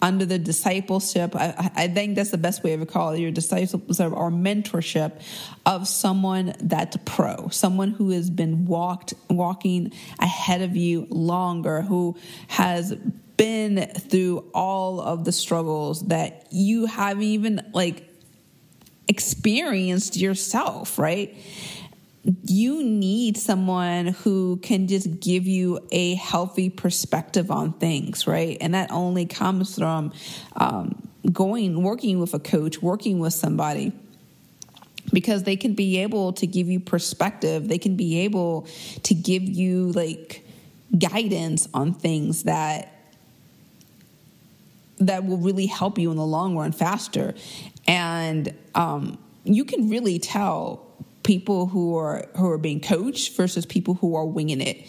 under 0.00 0.24
the 0.24 0.38
discipleship. 0.38 1.34
I, 1.34 1.70
I, 1.74 1.88
think 1.88 2.14
that's 2.16 2.30
the 2.30 2.38
best 2.38 2.62
way 2.62 2.72
of 2.72 2.86
call 2.86 3.12
it. 3.12 3.20
Your 3.20 3.30
discipleship 3.30 4.12
or 4.12 4.30
mentorship 4.30 5.20
of 5.66 5.88
someone 5.88 6.54
that's 6.60 6.96
pro, 7.04 7.48
someone 7.48 7.92
who 7.92 8.10
has 8.10 8.30
been 8.30 8.66
walked 8.66 9.14
walking 9.28 9.92
ahead 10.18 10.62
of 10.62 10.76
you 10.76 11.06
longer, 11.10 11.82
who 11.82 12.16
has 12.48 12.94
been 13.36 13.88
through 13.96 14.44
all 14.52 15.00
of 15.00 15.24
the 15.24 15.32
struggles 15.32 16.06
that 16.08 16.46
you 16.50 16.86
haven't 16.86 17.22
even 17.22 17.70
like 17.72 18.04
experienced 19.08 20.16
yourself, 20.16 20.98
right? 20.98 21.34
You 22.44 22.84
need 22.84 23.36
someone 23.36 24.08
who 24.08 24.58
can 24.58 24.86
just 24.86 25.20
give 25.20 25.46
you 25.46 25.80
a 25.90 26.14
healthy 26.14 26.68
perspective 26.68 27.50
on 27.50 27.72
things, 27.72 28.26
right? 28.26 28.58
And 28.60 28.74
that 28.74 28.90
only 28.90 29.24
comes 29.24 29.76
from 29.76 30.12
um, 30.56 31.08
going, 31.32 31.82
working 31.82 32.18
with 32.18 32.34
a 32.34 32.38
coach, 32.38 32.82
working 32.82 33.18
with 33.18 33.32
somebody 33.32 33.92
because 35.12 35.44
they 35.44 35.56
can 35.56 35.74
be 35.74 35.98
able 35.98 36.34
to 36.34 36.46
give 36.46 36.68
you 36.68 36.80
perspective. 36.80 37.66
They 37.66 37.78
can 37.78 37.96
be 37.96 38.20
able 38.20 38.66
to 39.04 39.14
give 39.14 39.42
you 39.42 39.92
like 39.92 40.44
guidance 40.98 41.68
on 41.72 41.94
things 41.94 42.42
that 42.44 42.94
that 44.98 45.24
will 45.24 45.38
really 45.38 45.66
help 45.66 45.98
you 45.98 46.10
in 46.10 46.16
the 46.16 46.26
long 46.26 46.56
run 46.56 46.72
faster. 46.72 47.34
And 47.86 48.52
um, 48.74 49.16
you 49.44 49.64
can 49.64 49.88
really 49.88 50.18
tell 50.18 50.88
people 51.28 51.66
who 51.66 51.94
are 51.94 52.26
who 52.38 52.48
are 52.48 52.56
being 52.56 52.80
coached 52.80 53.36
versus 53.36 53.66
people 53.66 53.92
who 53.92 54.16
are 54.16 54.24
winging 54.24 54.62
it. 54.62 54.86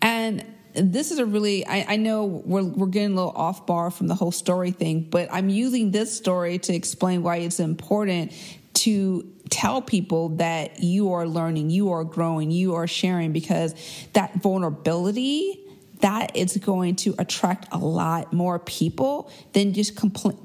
And 0.00 0.42
this 0.74 1.10
is 1.10 1.18
a 1.18 1.26
really 1.26 1.66
I, 1.66 1.84
I, 1.86 1.96
know 1.96 2.24
we're 2.24 2.64
we're 2.64 2.86
getting 2.86 3.12
a 3.12 3.16
little 3.16 3.32
off 3.36 3.66
bar 3.66 3.90
from 3.90 4.06
the 4.06 4.14
whole 4.14 4.32
story 4.32 4.70
thing, 4.70 5.06
but 5.10 5.28
I'm 5.30 5.50
using 5.50 5.90
this 5.90 6.16
story 6.16 6.58
to 6.60 6.72
explain 6.72 7.22
why 7.22 7.36
it's 7.36 7.60
important 7.60 8.32
to 8.72 9.30
tell 9.50 9.82
people 9.82 10.30
that 10.36 10.82
you 10.82 11.12
are 11.12 11.28
learning, 11.28 11.68
you 11.68 11.92
are 11.92 12.04
growing, 12.04 12.50
you 12.50 12.74
are 12.74 12.86
sharing 12.86 13.32
because 13.32 13.74
that 14.14 14.32
vulnerability 14.36 15.60
that 16.00 16.34
is 16.34 16.56
going 16.56 16.96
to 16.96 17.14
attract 17.18 17.68
a 17.70 17.78
lot 17.78 18.32
more 18.32 18.58
people 18.58 19.30
than 19.52 19.74
just 19.74 19.94
complain 19.94 20.38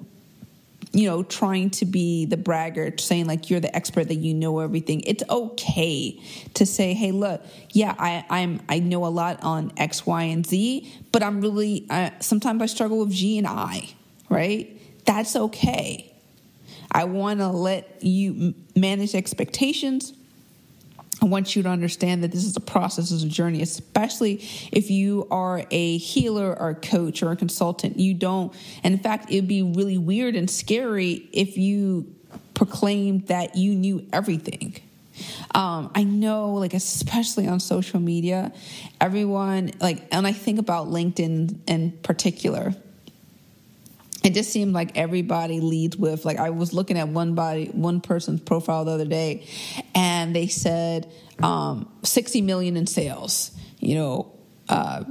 you 0.98 1.08
know, 1.08 1.22
trying 1.22 1.70
to 1.70 1.86
be 1.86 2.26
the 2.26 2.38
braggart, 2.38 3.00
saying 3.00 3.28
like 3.28 3.52
you're 3.52 3.60
the 3.60 3.74
expert 3.76 4.08
that 4.08 4.16
you 4.16 4.34
know 4.34 4.58
everything. 4.58 5.02
It's 5.02 5.24
okay 5.30 6.20
to 6.56 6.66
say, 6.66 6.96
hey, 6.96 7.12
look, 7.12 7.46
yeah, 7.70 7.94
I, 8.00 8.26
I'm 8.32 8.62
I 8.68 8.80
know 8.80 9.06
a 9.06 9.08
lot 9.08 9.44
on 9.44 9.72
X, 9.78 10.08
Y, 10.08 10.24
and 10.24 10.44
Z, 10.44 10.92
but 11.12 11.22
I'm 11.22 11.40
really 11.40 11.86
sometimes 12.20 12.64
I 12.64 12.66
struggle 12.66 12.98
with 12.98 13.12
G 13.12 13.38
and 13.38 13.46
I, 13.46 13.90
right? 14.28 14.76
That's 15.06 15.36
okay. 15.36 16.12
I 16.92 17.04
want 17.04 17.42
to 17.42 17.50
let 17.50 18.02
you 18.02 18.56
manage 18.76 19.14
expectations. 19.14 20.14
I 21.22 21.26
want 21.26 21.56
you 21.56 21.64
to 21.64 21.70
understand 21.70 22.24
that 22.24 22.32
this 22.32 22.46
is 22.46 22.56
a 22.56 22.62
process, 22.62 23.12
is 23.12 23.24
a 23.24 23.28
journey, 23.28 23.62
especially 23.62 24.36
if 24.72 24.92
you 24.92 25.28
are 25.32 25.64
a 25.72 25.98
healer 25.98 26.58
or 26.60 26.70
a 26.70 26.76
coach 26.76 27.24
or 27.24 27.32
a 27.32 27.36
consultant. 27.36 28.00
You 28.00 28.14
don't, 28.14 28.54
and 28.84 28.94
in 28.94 29.00
fact, 29.00 29.32
it'd 29.32 29.48
be 29.48 29.64
really 29.64 29.98
weird 29.98 30.36
and 30.36 30.50
scary 30.50 31.28
if 31.34 31.58
you 31.58 32.14
proclaimed 32.54 33.28
that 33.28 33.56
you 33.56 33.74
knew 33.74 34.06
everything. 34.14 34.80
Um, 35.56 35.92
I 35.96 36.04
know, 36.04 36.54
like, 36.54 36.76
especially 36.76 37.48
on 37.48 37.60
social 37.60 38.00
media, 38.00 38.54
everyone, 39.02 39.72
like, 39.82 40.08
and 40.12 40.28
I 40.28 40.34
think 40.34 40.60
about 40.60 40.88
LinkedIn 40.88 41.58
in 41.66 41.92
particular 42.04 42.76
it 44.28 44.34
just 44.34 44.52
seemed 44.52 44.74
like 44.74 44.98
everybody 44.98 45.62
leads 45.62 45.96
with 45.96 46.26
like 46.26 46.38
I 46.38 46.50
was 46.50 46.74
looking 46.74 46.98
at 46.98 47.08
one 47.08 47.34
body 47.34 47.68
one 47.68 48.02
person's 48.02 48.42
profile 48.42 48.84
the 48.84 48.92
other 48.92 49.06
day 49.06 49.48
and 49.98 50.36
they 50.36 50.48
said 50.48 51.12
um, 51.44 51.92
60 52.04 52.42
million 52.42 52.78
in 52.78 52.88
sales 52.88 53.52
you 53.80 53.96
know 53.96 54.34
uh, 54.70 55.04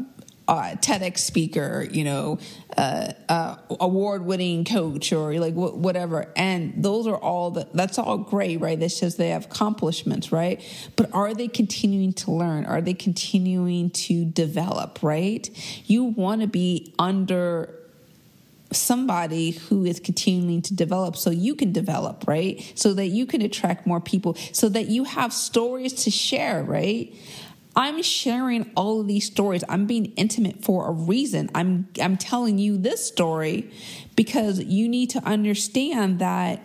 uh, 0.48 0.76
TEDx 0.76 1.18
speaker, 1.18 1.86
you 1.90 2.04
know, 2.04 2.38
uh, 2.76 3.12
uh, 3.28 3.56
award-winning 3.80 4.64
coach, 4.64 5.12
or 5.12 5.34
like 5.34 5.54
wh- 5.54 5.76
whatever. 5.76 6.32
And 6.36 6.84
those 6.84 7.06
are 7.06 7.16
all 7.16 7.50
that's 7.50 7.98
all 7.98 8.18
great, 8.18 8.60
right? 8.60 8.78
That 8.78 8.90
says 8.90 9.16
they 9.16 9.30
have 9.30 9.46
accomplishments, 9.46 10.30
right? 10.30 10.62
But 10.94 11.12
are 11.12 11.34
they 11.34 11.48
continuing 11.48 12.12
to 12.14 12.30
learn? 12.30 12.64
Are 12.64 12.80
they 12.80 12.94
continuing 12.94 13.90
to 13.90 14.24
develop, 14.24 15.02
right? 15.02 15.48
You 15.86 16.04
want 16.04 16.42
to 16.42 16.46
be 16.46 16.94
under 16.98 17.75
somebody 18.76 19.52
who 19.52 19.84
is 19.84 20.00
continuing 20.00 20.62
to 20.62 20.74
develop 20.74 21.16
so 21.16 21.30
you 21.30 21.54
can 21.54 21.72
develop, 21.72 22.24
right? 22.26 22.72
So 22.74 22.94
that 22.94 23.08
you 23.08 23.26
can 23.26 23.42
attract 23.42 23.86
more 23.86 24.00
people, 24.00 24.36
so 24.52 24.68
that 24.70 24.88
you 24.88 25.04
have 25.04 25.32
stories 25.32 25.92
to 26.04 26.10
share, 26.10 26.62
right? 26.62 27.14
I'm 27.76 28.02
sharing 28.02 28.70
all 28.74 29.02
of 29.02 29.06
these 29.06 29.26
stories. 29.26 29.62
I'm 29.68 29.86
being 29.86 30.06
intimate 30.16 30.64
for 30.64 30.88
a 30.88 30.92
reason. 30.92 31.50
I'm 31.54 31.88
I'm 32.00 32.16
telling 32.16 32.58
you 32.58 32.78
this 32.78 33.06
story 33.06 33.70
because 34.16 34.60
you 34.60 34.88
need 34.88 35.10
to 35.10 35.22
understand 35.24 36.20
that 36.20 36.62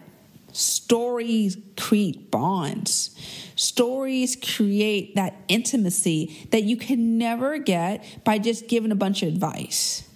stories 0.54 1.58
create 1.78 2.32
bonds. 2.32 3.10
Stories 3.56 4.38
create 4.38 5.16
that 5.16 5.36
intimacy 5.50 6.48
that 6.52 6.64
you 6.64 6.78
can 6.78 7.18
never 7.18 7.58
get 7.58 8.04
by 8.24 8.38
just 8.38 8.70
giving 8.70 8.92
a 8.92 8.96
bunch 8.96 9.22
of 9.22 9.30
advice. 9.30 10.08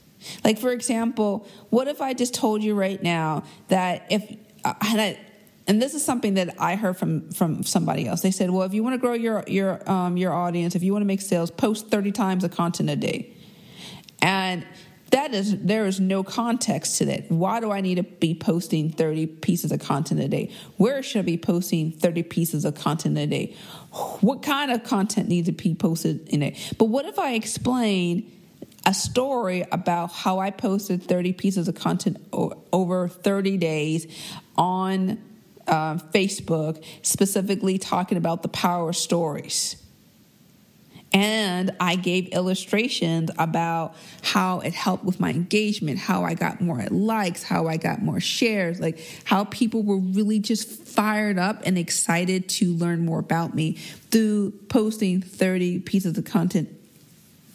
Like, 0.43 0.59
for 0.59 0.71
example, 0.71 1.47
what 1.69 1.87
if 1.87 2.01
I 2.01 2.13
just 2.13 2.33
told 2.33 2.63
you 2.63 2.75
right 2.75 3.01
now 3.01 3.43
that 3.67 4.05
if, 4.09 4.23
uh, 4.63 4.73
and, 4.87 5.01
I, 5.01 5.19
and 5.67 5.81
this 5.81 5.93
is 5.93 6.03
something 6.03 6.35
that 6.35 6.55
I 6.59 6.75
heard 6.75 6.97
from 6.97 7.31
from 7.31 7.63
somebody 7.63 8.07
else. 8.07 8.21
They 8.21 8.31
said, 8.31 8.51
"Well, 8.51 8.63
if 8.63 8.73
you 8.73 8.83
want 8.83 8.93
to 8.93 8.97
grow 8.99 9.13
your 9.13 9.43
your 9.47 9.89
um, 9.89 10.17
your 10.17 10.33
audience, 10.33 10.75
if 10.75 10.83
you 10.83 10.91
want 10.91 11.01
to 11.01 11.07
make 11.07 11.21
sales, 11.21 11.49
post 11.49 11.89
thirty 11.89 12.11
times 12.11 12.43
a 12.43 12.49
content 12.49 12.89
a 12.89 12.95
day." 12.95 13.33
And 14.21 14.65
that 15.11 15.33
is 15.33 15.57
there 15.59 15.85
is 15.85 15.99
no 15.99 16.23
context 16.23 16.97
to 16.97 17.05
that. 17.05 17.31
Why 17.31 17.59
do 17.59 17.71
I 17.71 17.81
need 17.81 17.95
to 17.95 18.03
be 18.03 18.35
posting 18.35 18.91
thirty 18.91 19.25
pieces 19.25 19.71
of 19.71 19.79
content 19.79 20.19
a 20.19 20.27
day? 20.27 20.51
Where 20.77 21.01
should 21.01 21.19
I 21.19 21.23
be 21.23 21.37
posting 21.37 21.91
thirty 21.91 22.23
pieces 22.23 22.65
of 22.65 22.75
content 22.75 23.17
a 23.17 23.25
day? 23.25 23.55
What 24.21 24.43
kind 24.43 24.71
of 24.71 24.83
content 24.83 25.29
needs 25.29 25.47
to 25.47 25.51
be 25.51 25.73
posted 25.73 26.27
in 26.29 26.43
it? 26.43 26.73
But 26.77 26.85
what 26.85 27.05
if 27.05 27.17
I 27.17 27.33
explain? 27.33 28.31
A 28.85 28.93
story 28.93 29.65
about 29.71 30.11
how 30.11 30.39
I 30.39 30.51
posted 30.51 31.03
30 31.03 31.33
pieces 31.33 31.67
of 31.67 31.75
content 31.75 32.17
over 32.31 33.07
30 33.07 33.57
days 33.57 34.07
on 34.57 35.21
uh, 35.67 35.95
Facebook, 35.95 36.83
specifically 37.01 37.77
talking 37.77 38.17
about 38.17 38.43
the 38.43 38.49
power 38.49 38.93
stories. 38.93 39.81
And 41.11 41.71
I 41.79 41.95
gave 41.95 42.27
illustrations 42.29 43.31
about 43.39 43.95
how 44.21 44.59
it 44.59 44.73
helped 44.73 45.05
with 45.05 45.19
my 45.19 45.29
engagement, 45.29 45.97
how 45.97 46.23
I 46.23 46.33
got 46.33 46.59
more 46.59 46.85
likes, 46.91 47.41
how 47.41 47.67
I 47.67 47.77
got 47.77 48.01
more 48.01 48.19
shares, 48.19 48.81
like 48.81 48.99
how 49.23 49.45
people 49.45 49.81
were 49.81 49.97
really 49.97 50.39
just 50.39 50.67
fired 50.69 51.39
up 51.39 51.61
and 51.65 51.77
excited 51.77 52.49
to 52.49 52.73
learn 52.73 53.05
more 53.05 53.19
about 53.19 53.55
me 53.55 53.73
through 54.11 54.51
posting 54.67 55.21
30 55.21 55.79
pieces 55.79 56.17
of 56.17 56.25
content 56.25 56.69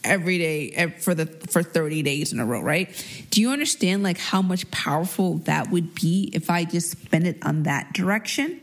every 0.02 0.38
day 0.38 0.88
for 0.98 1.14
the 1.14 1.26
for 1.26 1.62
30 1.62 2.02
days 2.02 2.32
in 2.32 2.40
a 2.40 2.46
row 2.46 2.60
right? 2.60 2.88
Do 3.30 3.40
you 3.40 3.50
understand 3.50 4.02
like 4.02 4.18
how 4.18 4.42
much 4.42 4.70
powerful 4.70 5.38
that 5.38 5.70
would 5.70 5.94
be 5.94 6.30
if 6.32 6.50
i 6.50 6.64
just 6.64 6.90
spend 6.90 7.26
it 7.26 7.38
on 7.42 7.64
that 7.64 7.92
direction? 7.92 8.60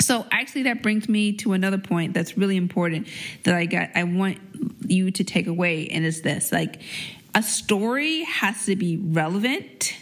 So 0.00 0.26
actually 0.30 0.64
that 0.64 0.82
brings 0.82 1.08
me 1.08 1.34
to 1.38 1.52
another 1.52 1.78
point 1.78 2.14
that's 2.14 2.38
really 2.38 2.56
important 2.56 3.08
that 3.44 3.54
i 3.54 3.66
got 3.66 3.90
i 3.94 4.04
want 4.04 4.38
you 4.86 5.10
to 5.10 5.24
take 5.24 5.46
away 5.46 5.88
and 5.88 6.04
is 6.04 6.22
this 6.22 6.50
like 6.50 6.80
a 7.34 7.42
story 7.42 8.24
has 8.24 8.66
to 8.66 8.74
be 8.74 8.96
relevant 8.96 9.94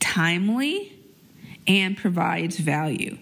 timely 0.00 0.92
and 1.66 1.96
provides 1.96 2.58
value. 2.58 3.18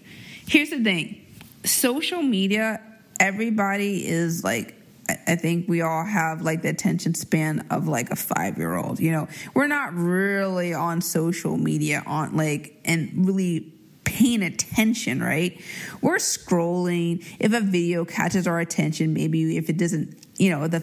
Here's 0.47 0.71
the 0.71 0.83
thing. 0.83 1.27
Social 1.65 2.23
media 2.23 2.81
everybody 3.19 4.07
is 4.07 4.45
like 4.45 4.76
I 5.09 5.37
think 5.37 5.69
we 5.69 5.83
all 5.83 6.05
have 6.05 6.43
like 6.43 6.63
the 6.63 6.69
attention 6.69 7.15
span 7.15 7.67
of 7.71 7.87
like 7.89 8.11
a 8.11 8.17
five 8.17 8.59
year 8.59 8.75
old. 8.75 9.01
You 9.01 9.13
know, 9.13 9.29
we're 9.55 9.67
not 9.67 9.95
really 9.95 10.75
on 10.75 11.01
social 11.01 11.57
media 11.57 12.03
on 12.07 12.37
like 12.37 12.81
and 12.85 13.27
really 13.27 13.73
paying 14.05 14.43
attention, 14.43 15.23
right? 15.23 15.61
We're 16.01 16.17
scrolling. 16.17 17.25
If 17.39 17.53
a 17.53 17.61
video 17.61 18.05
catches 18.05 18.47
our 18.47 18.61
attention, 18.61 19.13
maybe 19.13 19.57
if 19.57 19.69
it 19.69 19.77
doesn't, 19.77 20.17
you 20.39 20.51
know, 20.51 20.67
the 20.69 20.81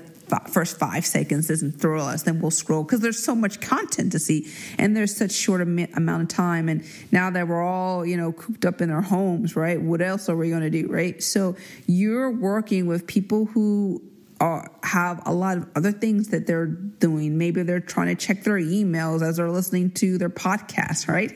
first 0.50 0.80
five 0.80 1.06
seconds 1.06 1.48
doesn't 1.48 1.74
thrill 1.74 2.06
us, 2.06 2.24
then 2.24 2.42
we'll 2.42 2.52
scroll 2.52 2.84
because 2.84 3.02
there's 3.02 3.24
so 3.24 3.36
much 3.36 3.60
content 3.60 4.12
to 4.12 4.20
see 4.20 4.52
and 4.78 4.96
there's 4.96 5.16
such 5.16 5.32
short 5.32 5.62
amount 5.62 6.22
of 6.22 6.28
time. 6.28 6.70
And 6.70 6.86
now 7.12 7.30
that 7.30 7.48
we're 7.48 7.64
all, 7.64 8.06
you 8.06 8.18
know, 8.18 8.32
cooped 8.32 8.66
up 8.66 8.82
in 8.82 8.90
our 8.90 9.02
homes, 9.02 9.56
right? 9.56 9.82
What 9.82 10.02
else 10.02 10.30
are 10.30 10.36
we 10.36 10.50
going 10.50 10.62
to 10.62 10.70
do, 10.70 10.88
right? 10.88 11.22
So 11.22 11.56
you're 11.88 12.32
working 12.32 12.88
with 12.88 13.08
people 13.08 13.46
who 13.46 14.02
are, 14.44 14.70
have 14.84 15.22
a 15.26 15.34
lot 15.34 15.56
of 15.56 15.70
other 15.74 15.94
things 15.94 16.28
that 16.28 16.46
they're 16.46 16.66
doing. 16.66 17.38
Maybe 17.38 17.64
they're 17.64 17.80
trying 17.80 18.08
to 18.08 18.16
check 18.16 18.44
their 18.44 18.60
emails 18.60 19.26
as 19.26 19.38
they're 19.38 19.50
listening 19.50 19.92
to 19.92 20.18
their 20.18 20.30
podcast, 20.30 21.08
right? 21.08 21.32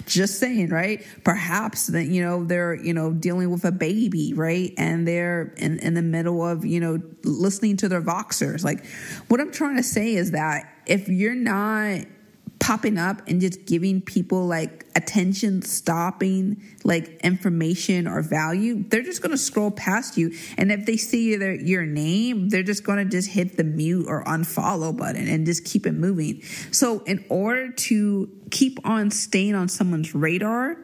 Just 0.06 0.40
saying, 0.40 0.70
right? 0.70 1.06
Perhaps 1.22 1.86
that, 1.86 2.06
you 2.06 2.20
know, 2.20 2.44
they're, 2.44 2.74
you 2.74 2.92
know, 2.92 3.12
dealing 3.12 3.48
with 3.50 3.64
a 3.64 3.70
baby, 3.70 4.34
right? 4.34 4.74
And 4.76 5.06
they're 5.06 5.54
in, 5.56 5.78
in 5.78 5.94
the 5.94 6.02
middle 6.02 6.44
of, 6.44 6.64
you 6.64 6.80
know, 6.80 7.00
listening 7.22 7.76
to 7.76 7.88
their 7.88 8.02
Voxers. 8.02 8.64
Like, 8.64 8.84
what 9.28 9.40
I'm 9.40 9.52
trying 9.52 9.76
to 9.76 9.84
say 9.84 10.14
is 10.14 10.32
that 10.32 10.64
if 10.86 11.08
you're 11.08 11.36
not 11.36 12.06
popping 12.60 12.98
up 12.98 13.22
and 13.26 13.40
just 13.40 13.64
giving 13.64 14.00
people 14.02 14.46
like 14.46 14.86
attention 14.94 15.62
stopping 15.62 16.62
like 16.84 17.18
information 17.24 18.06
or 18.06 18.20
value 18.20 18.84
they're 18.88 19.02
just 19.02 19.22
going 19.22 19.30
to 19.30 19.38
scroll 19.38 19.70
past 19.70 20.18
you 20.18 20.32
and 20.58 20.70
if 20.70 20.84
they 20.84 20.96
see 20.96 21.36
their, 21.36 21.54
your 21.54 21.86
name 21.86 22.50
they're 22.50 22.62
just 22.62 22.84
going 22.84 22.98
to 22.98 23.10
just 23.10 23.30
hit 23.30 23.56
the 23.56 23.64
mute 23.64 24.06
or 24.06 24.22
unfollow 24.24 24.94
button 24.94 25.26
and 25.26 25.46
just 25.46 25.64
keep 25.64 25.86
it 25.86 25.92
moving 25.92 26.42
so 26.70 27.00
in 27.00 27.24
order 27.30 27.72
to 27.72 28.30
keep 28.50 28.78
on 28.84 29.10
staying 29.10 29.54
on 29.54 29.66
someone's 29.66 30.14
radar 30.14 30.76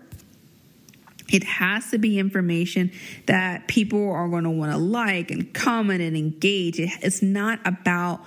it 1.29 1.43
has 1.45 1.91
to 1.91 1.99
be 1.99 2.19
information 2.19 2.93
that 3.27 3.67
people 3.67 4.11
are 4.11 4.29
going 4.29 4.45
to 4.45 4.51
want 4.51 4.73
to 4.73 4.79
like 4.79 5.31
and 5.31 5.53
comment 5.53 6.01
and 6.01 6.17
engage. 6.17 6.79
It's 6.79 7.21
not 7.21 7.59
about 7.65 8.21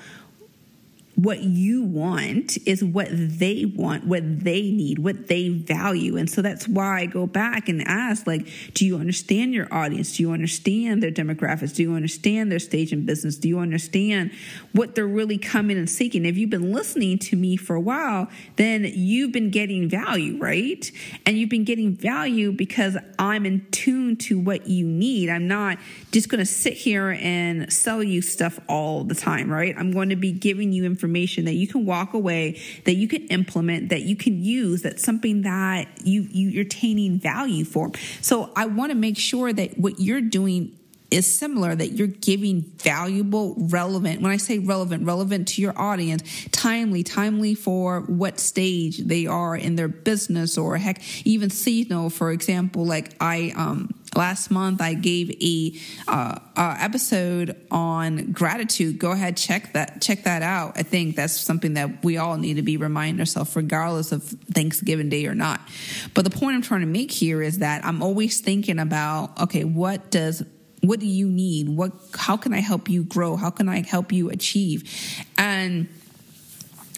what 1.23 1.41
you 1.41 1.83
want 1.83 2.57
is 2.65 2.81
what 2.81 3.09
they 3.11 3.65
want, 3.65 4.05
what 4.05 4.43
they 4.45 4.61
need, 4.71 4.99
what 4.99 5.27
they 5.27 5.49
value. 5.49 6.15
And 6.15 6.29
so 6.29 6.41
that's 6.41 6.65
why 6.65 7.01
I 7.01 7.05
go 7.07 7.27
back 7.27 7.67
and 7.67 7.85
ask, 7.85 8.25
like, 8.25 8.47
do 8.73 8.85
you 8.85 8.95
understand 8.97 9.53
your 9.53 9.67
audience? 9.69 10.15
Do 10.15 10.23
you 10.23 10.31
understand 10.31 11.03
their 11.03 11.11
demographics? 11.11 11.75
Do 11.75 11.83
you 11.83 11.93
understand 11.93 12.49
their 12.49 12.59
stage 12.59 12.93
in 12.93 13.05
business? 13.05 13.35
Do 13.35 13.49
you 13.49 13.59
understand 13.59 14.31
what 14.71 14.95
they're 14.95 15.05
really 15.05 15.37
coming 15.37 15.77
and 15.77 15.89
seeking? 15.89 16.25
If 16.25 16.37
you've 16.37 16.49
been 16.49 16.71
listening 16.71 17.19
to 17.19 17.35
me 17.35 17.57
for 17.57 17.75
a 17.75 17.81
while, 17.81 18.29
then 18.55 18.85
you've 18.85 19.33
been 19.33 19.49
getting 19.49 19.89
value, 19.89 20.37
right? 20.37 20.89
And 21.25 21.37
you've 21.37 21.49
been 21.49 21.65
getting 21.65 21.97
value 21.97 22.53
because 22.53 22.95
I'm 23.17 23.45
in 23.45 23.67
tune 23.71 24.15
to 24.17 24.39
what 24.39 24.67
you 24.67 24.85
need. 24.85 25.29
I'm 25.29 25.49
not 25.49 25.79
just 26.13 26.29
going 26.29 26.39
to 26.39 26.45
sit 26.45 26.75
here 26.75 27.17
and 27.19 27.71
sell 27.73 28.01
you 28.01 28.21
stuff 28.21 28.57
all 28.69 29.03
the 29.03 29.15
time, 29.15 29.51
right? 29.51 29.75
I'm 29.77 29.91
going 29.91 30.09
to 30.09 30.15
be 30.15 30.31
giving 30.31 30.71
you 30.71 30.85
information 30.85 31.08
information 31.09 31.45
that 31.45 31.55
you 31.55 31.67
can 31.67 31.85
walk 31.85 32.13
away, 32.13 32.61
that 32.85 32.95
you 32.95 33.07
can 33.07 33.25
implement, 33.27 33.89
that 33.89 34.01
you 34.03 34.15
can 34.15 34.43
use, 34.43 34.83
that's 34.83 35.03
something 35.03 35.41
that 35.41 35.87
you, 36.03 36.27
you 36.29 36.49
you're 36.49 36.63
attaining 36.63 37.19
value 37.19 37.65
for. 37.65 37.91
So 38.21 38.51
I 38.55 38.67
want 38.67 38.91
to 38.91 38.95
make 38.95 39.17
sure 39.17 39.51
that 39.51 39.77
what 39.77 39.99
you're 39.99 40.21
doing 40.21 40.75
is 41.11 41.25
similar 41.25 41.73
that 41.73 41.93
you're 41.93 42.07
giving 42.07 42.61
valuable, 42.77 43.55
relevant, 43.57 44.21
when 44.21 44.31
I 44.31 44.37
say 44.37 44.59
relevant, 44.59 45.05
relevant 45.05 45.47
to 45.49 45.61
your 45.61 45.73
audience, 45.75 46.21
timely, 46.51 47.03
timely 47.03 47.55
for 47.55 48.01
what 48.01 48.39
stage 48.39 48.99
they 48.99 49.25
are 49.25 49.55
in 49.55 49.75
their 49.75 49.87
business 49.87 50.55
or 50.55 50.77
heck, 50.77 51.01
even 51.25 51.49
seasonal. 51.49 52.11
For 52.11 52.31
example, 52.31 52.85
like 52.85 53.15
I, 53.19 53.53
um, 53.55 53.89
last 54.15 54.51
month 54.51 54.81
I 54.81 54.93
gave 54.93 55.31
a, 55.41 55.73
uh, 56.07 56.39
uh, 56.55 56.77
episode 56.79 57.55
on 57.71 58.31
gratitude. 58.31 58.99
Go 58.99 59.11
ahead, 59.11 59.37
check 59.37 59.73
that, 59.73 60.01
check 60.01 60.23
that 60.23 60.41
out. 60.41 60.73
I 60.75 60.83
think 60.83 61.15
that's 61.15 61.33
something 61.33 61.75
that 61.75 62.03
we 62.03 62.17
all 62.17 62.37
need 62.37 62.55
to 62.55 62.61
be 62.61 62.77
reminding 62.77 63.19
ourselves 63.19 63.55
regardless 63.55 64.11
of 64.11 64.23
Thanksgiving 64.23 65.09
Day 65.09 65.25
or 65.25 65.35
not. 65.35 65.61
But 66.13 66.23
the 66.23 66.31
point 66.31 66.55
I'm 66.55 66.61
trying 66.61 66.81
to 66.81 66.87
make 66.87 67.11
here 67.11 67.41
is 67.41 67.59
that 67.59 67.85
I'm 67.85 68.01
always 68.01 68.41
thinking 68.41 68.79
about, 68.79 69.39
okay, 69.41 69.63
what 69.63 70.11
does 70.11 70.43
what 70.81 70.99
do 70.99 71.07
you 71.07 71.27
need? 71.27 71.67
What 71.69 71.91
how 72.15 72.37
can 72.37 72.53
I 72.53 72.59
help 72.59 72.89
you 72.89 73.03
grow? 73.03 73.35
How 73.35 73.49
can 73.49 73.67
I 73.67 73.81
help 73.81 74.11
you 74.11 74.29
achieve? 74.29 74.89
And 75.37 75.89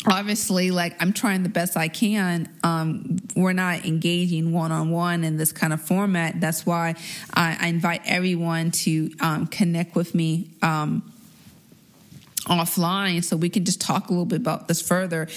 obviously 0.08 0.72
like 0.72 0.96
i'm 1.00 1.14
trying 1.14 1.44
the 1.44 1.50
best 1.50 1.78
i 1.78 1.88
can. 1.88 2.50
Um, 2.64 3.18
we're 3.36 3.54
not 3.54 3.86
engaging 3.86 4.52
one-on-one 4.52 5.24
in 5.24 5.38
this 5.38 5.52
kind 5.52 5.74
of 5.74 5.82
format. 5.82 6.40
That's 6.40 6.66
why 6.66 6.96
i, 7.34 7.58
I 7.60 7.68
invite 7.68 8.02
everyone 8.06 8.72
to 8.72 9.12
um, 9.20 9.48
connect 9.48 9.96
with 9.96 10.16
me 10.16 10.52
um, 10.62 11.11
offline 12.46 13.24
so 13.24 13.38
we 13.38 13.50
can 13.50 13.66
just 13.66 13.80
talk 13.80 14.08
a 14.08 14.12
little 14.12 14.26
bit 14.26 14.40
about 14.40 14.68
this 14.68 14.82
further. 14.82 15.28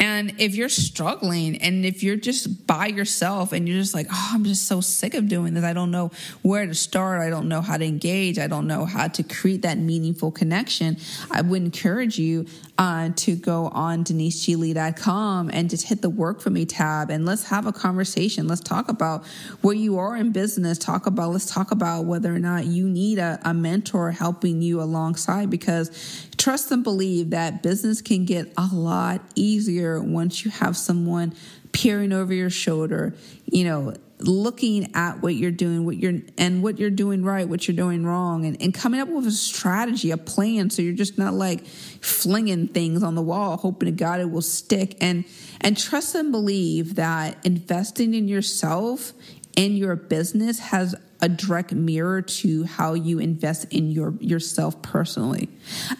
And 0.00 0.34
if 0.38 0.54
you're 0.54 0.68
struggling 0.68 1.60
and 1.60 1.84
if 1.84 2.02
you're 2.02 2.16
just 2.16 2.66
by 2.66 2.86
yourself 2.86 3.52
and 3.52 3.68
you're 3.68 3.78
just 3.78 3.94
like, 3.94 4.06
oh, 4.10 4.30
I'm 4.32 4.44
just 4.44 4.66
so 4.66 4.80
sick 4.80 5.14
of 5.14 5.28
doing 5.28 5.54
this, 5.54 5.64
I 5.64 5.74
don't 5.74 5.90
know 5.90 6.10
where 6.42 6.66
to 6.66 6.74
start, 6.74 7.20
I 7.20 7.28
don't 7.28 7.48
know 7.48 7.60
how 7.60 7.76
to 7.76 7.84
engage, 7.84 8.38
I 8.38 8.46
don't 8.46 8.66
know 8.66 8.86
how 8.86 9.08
to 9.08 9.22
create 9.22 9.62
that 9.62 9.78
meaningful 9.78 10.30
connection, 10.30 10.96
I 11.30 11.42
would 11.42 11.62
encourage 11.62 12.18
you 12.18 12.46
uh, 12.76 13.10
to 13.14 13.36
go 13.36 13.68
on 13.68 14.04
deniseglee.com 14.04 15.50
and 15.52 15.70
just 15.70 15.86
hit 15.86 16.02
the 16.02 16.10
work 16.10 16.40
for 16.40 16.50
me 16.50 16.64
tab 16.64 17.10
and 17.10 17.24
let's 17.24 17.44
have 17.44 17.66
a 17.66 17.72
conversation. 17.72 18.48
Let's 18.48 18.60
talk 18.60 18.88
about 18.88 19.24
where 19.60 19.74
you 19.74 19.98
are 19.98 20.16
in 20.16 20.32
business. 20.32 20.78
Talk 20.78 21.06
about, 21.06 21.30
let's 21.30 21.52
talk 21.52 21.70
about 21.70 22.06
whether 22.06 22.34
or 22.34 22.38
not 22.38 22.64
you 22.66 22.88
need 22.88 23.18
a, 23.18 23.38
a 23.44 23.54
mentor 23.54 24.10
helping 24.10 24.60
you 24.60 24.80
alongside 24.80 25.50
because 25.50 26.26
trust 26.36 26.63
and 26.70 26.82
believe 26.84 27.30
that 27.30 27.62
business 27.62 28.02
can 28.02 28.24
get 28.24 28.52
a 28.56 28.68
lot 28.72 29.20
easier 29.34 30.02
once 30.02 30.44
you 30.44 30.50
have 30.50 30.76
someone 30.76 31.34
peering 31.72 32.12
over 32.12 32.32
your 32.32 32.50
shoulder, 32.50 33.14
you 33.46 33.64
know, 33.64 33.94
looking 34.20 34.94
at 34.94 35.20
what 35.20 35.34
you're 35.34 35.50
doing, 35.50 35.84
what 35.84 35.96
you're 35.96 36.20
and 36.38 36.62
what 36.62 36.78
you're 36.78 36.90
doing 36.90 37.24
right, 37.24 37.48
what 37.48 37.66
you're 37.66 37.76
doing 37.76 38.04
wrong, 38.06 38.46
and, 38.46 38.60
and 38.62 38.72
coming 38.72 39.00
up 39.00 39.08
with 39.08 39.26
a 39.26 39.32
strategy, 39.32 40.10
a 40.10 40.16
plan, 40.16 40.70
so 40.70 40.82
you're 40.82 40.94
just 40.94 41.18
not 41.18 41.34
like 41.34 41.66
flinging 41.66 42.68
things 42.68 43.02
on 43.02 43.14
the 43.14 43.22
wall, 43.22 43.56
hoping 43.56 43.86
to 43.86 43.92
God 43.92 44.20
it 44.20 44.30
will 44.30 44.42
stick. 44.42 44.96
And 45.00 45.24
and 45.60 45.76
trust 45.76 46.14
and 46.14 46.30
believe 46.30 46.94
that 46.94 47.38
investing 47.44 48.14
in 48.14 48.28
yourself 48.28 49.12
and 49.56 49.76
your 49.76 49.96
business 49.96 50.58
has 50.58 50.94
a 51.20 51.28
direct 51.28 51.72
mirror 51.72 52.22
to 52.22 52.64
how 52.64 52.94
you 52.94 53.18
invest 53.18 53.66
in 53.72 53.90
your 53.90 54.14
yourself 54.20 54.80
personally. 54.82 55.48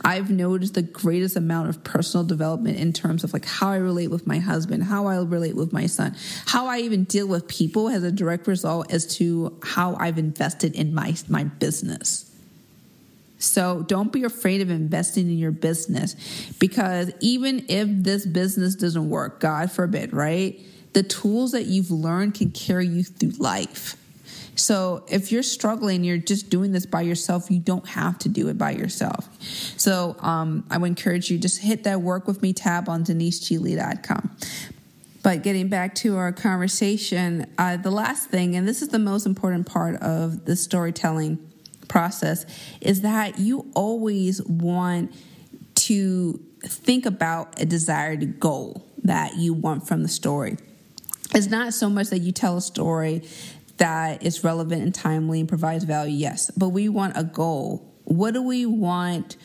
I've 0.04 0.30
noticed 0.30 0.74
the 0.74 0.82
greatest 0.82 1.36
amount 1.36 1.68
of 1.68 1.82
personal 1.84 2.24
development 2.24 2.78
in 2.78 2.92
terms 2.92 3.24
of 3.24 3.32
like 3.32 3.44
how 3.44 3.70
I 3.70 3.76
relate 3.76 4.08
with 4.08 4.26
my 4.26 4.38
husband, 4.38 4.84
how 4.84 5.06
I 5.06 5.16
relate 5.16 5.56
with 5.56 5.72
my 5.72 5.86
son, 5.86 6.14
how 6.46 6.66
I 6.66 6.80
even 6.80 7.04
deal 7.04 7.26
with 7.26 7.48
people 7.48 7.88
has 7.88 8.02
a 8.02 8.12
direct 8.12 8.46
result 8.46 8.92
as 8.92 9.06
to 9.16 9.58
how 9.62 9.96
I've 9.96 10.18
invested 10.18 10.74
in 10.74 10.94
my 10.94 11.14
my 11.28 11.44
business. 11.44 12.30
So 13.38 13.82
don't 13.82 14.10
be 14.12 14.24
afraid 14.24 14.60
of 14.62 14.70
investing 14.70 15.28
in 15.28 15.38
your 15.38 15.50
business 15.50 16.16
because 16.58 17.10
even 17.20 17.66
if 17.68 17.88
this 17.90 18.24
business 18.24 18.74
doesn't 18.74 19.10
work, 19.10 19.40
God 19.40 19.70
forbid, 19.70 20.12
right? 20.12 20.58
The 20.94 21.02
tools 21.02 21.52
that 21.52 21.66
you've 21.66 21.90
learned 21.90 22.34
can 22.34 22.52
carry 22.52 22.86
you 22.86 23.02
through 23.02 23.32
life. 23.38 23.96
So 24.56 25.04
if 25.08 25.32
you're 25.32 25.42
struggling, 25.42 26.04
you're 26.04 26.18
just 26.18 26.50
doing 26.50 26.72
this 26.72 26.86
by 26.86 27.02
yourself, 27.02 27.50
you 27.50 27.58
don't 27.58 27.86
have 27.88 28.18
to 28.20 28.28
do 28.28 28.48
it 28.48 28.58
by 28.58 28.72
yourself. 28.72 29.28
So 29.78 30.16
um, 30.20 30.64
I 30.70 30.78
would 30.78 30.88
encourage 30.88 31.30
you 31.30 31.38
just 31.38 31.60
hit 31.60 31.84
that 31.84 32.00
work 32.02 32.26
with 32.26 32.42
me 32.42 32.52
tab 32.52 32.88
on 32.88 33.04
deniseglee.com. 33.04 34.36
But 35.22 35.42
getting 35.42 35.68
back 35.68 35.94
to 35.96 36.16
our 36.18 36.32
conversation, 36.32 37.46
uh, 37.56 37.78
the 37.78 37.90
last 37.90 38.28
thing, 38.28 38.56
and 38.56 38.68
this 38.68 38.82
is 38.82 38.88
the 38.88 38.98
most 38.98 39.24
important 39.24 39.66
part 39.66 39.96
of 40.02 40.44
the 40.44 40.54
storytelling 40.54 41.38
process, 41.88 42.44
is 42.82 43.00
that 43.00 43.38
you 43.38 43.70
always 43.74 44.42
want 44.44 45.14
to 45.76 46.40
think 46.62 47.06
about 47.06 47.58
a 47.60 47.64
desired 47.64 48.38
goal 48.38 48.86
that 49.02 49.36
you 49.36 49.54
want 49.54 49.88
from 49.88 50.02
the 50.02 50.08
story. 50.08 50.58
It's 51.34 51.48
not 51.48 51.74
so 51.74 51.90
much 51.90 52.10
that 52.10 52.18
you 52.18 52.30
tell 52.30 52.58
a 52.58 52.60
story 52.60 53.22
that 53.78 54.22
is 54.22 54.44
relevant 54.44 54.82
and 54.82 54.94
timely 54.94 55.40
and 55.40 55.48
provides 55.48 55.84
value, 55.84 56.16
yes. 56.16 56.50
But 56.56 56.70
we 56.70 56.88
want 56.88 57.16
a 57.16 57.24
goal. 57.24 57.92
What 58.04 58.34
do 58.34 58.42
we 58.42 58.66
want 58.66 59.36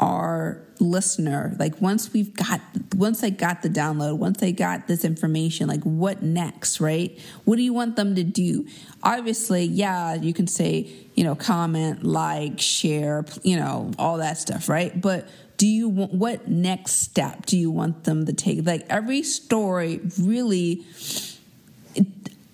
our 0.00 0.62
listener 0.78 1.56
like 1.58 1.80
once 1.80 2.12
we've 2.12 2.34
got 2.34 2.60
once 2.96 3.22
they 3.22 3.30
got 3.30 3.62
the 3.62 3.68
download 3.68 4.18
once 4.18 4.38
they 4.38 4.52
got 4.52 4.86
this 4.86 5.06
information 5.06 5.66
like 5.66 5.82
what 5.84 6.22
next 6.22 6.80
right 6.80 7.18
what 7.44 7.56
do 7.56 7.62
you 7.62 7.72
want 7.72 7.96
them 7.96 8.14
to 8.14 8.22
do 8.22 8.66
obviously 9.02 9.64
yeah 9.64 10.14
you 10.14 10.34
can 10.34 10.46
say 10.46 10.86
you 11.14 11.24
know 11.24 11.34
comment 11.34 12.04
like 12.04 12.60
share 12.60 13.24
you 13.42 13.56
know 13.56 13.90
all 13.98 14.18
that 14.18 14.36
stuff 14.36 14.68
right 14.68 15.00
but 15.00 15.26
do 15.56 15.66
you 15.66 15.88
want 15.88 16.12
what 16.12 16.46
next 16.46 17.00
step 17.00 17.46
do 17.46 17.56
you 17.56 17.70
want 17.70 18.04
them 18.04 18.26
to 18.26 18.34
take 18.34 18.66
like 18.66 18.84
every 18.90 19.22
story 19.22 20.00
really 20.18 20.84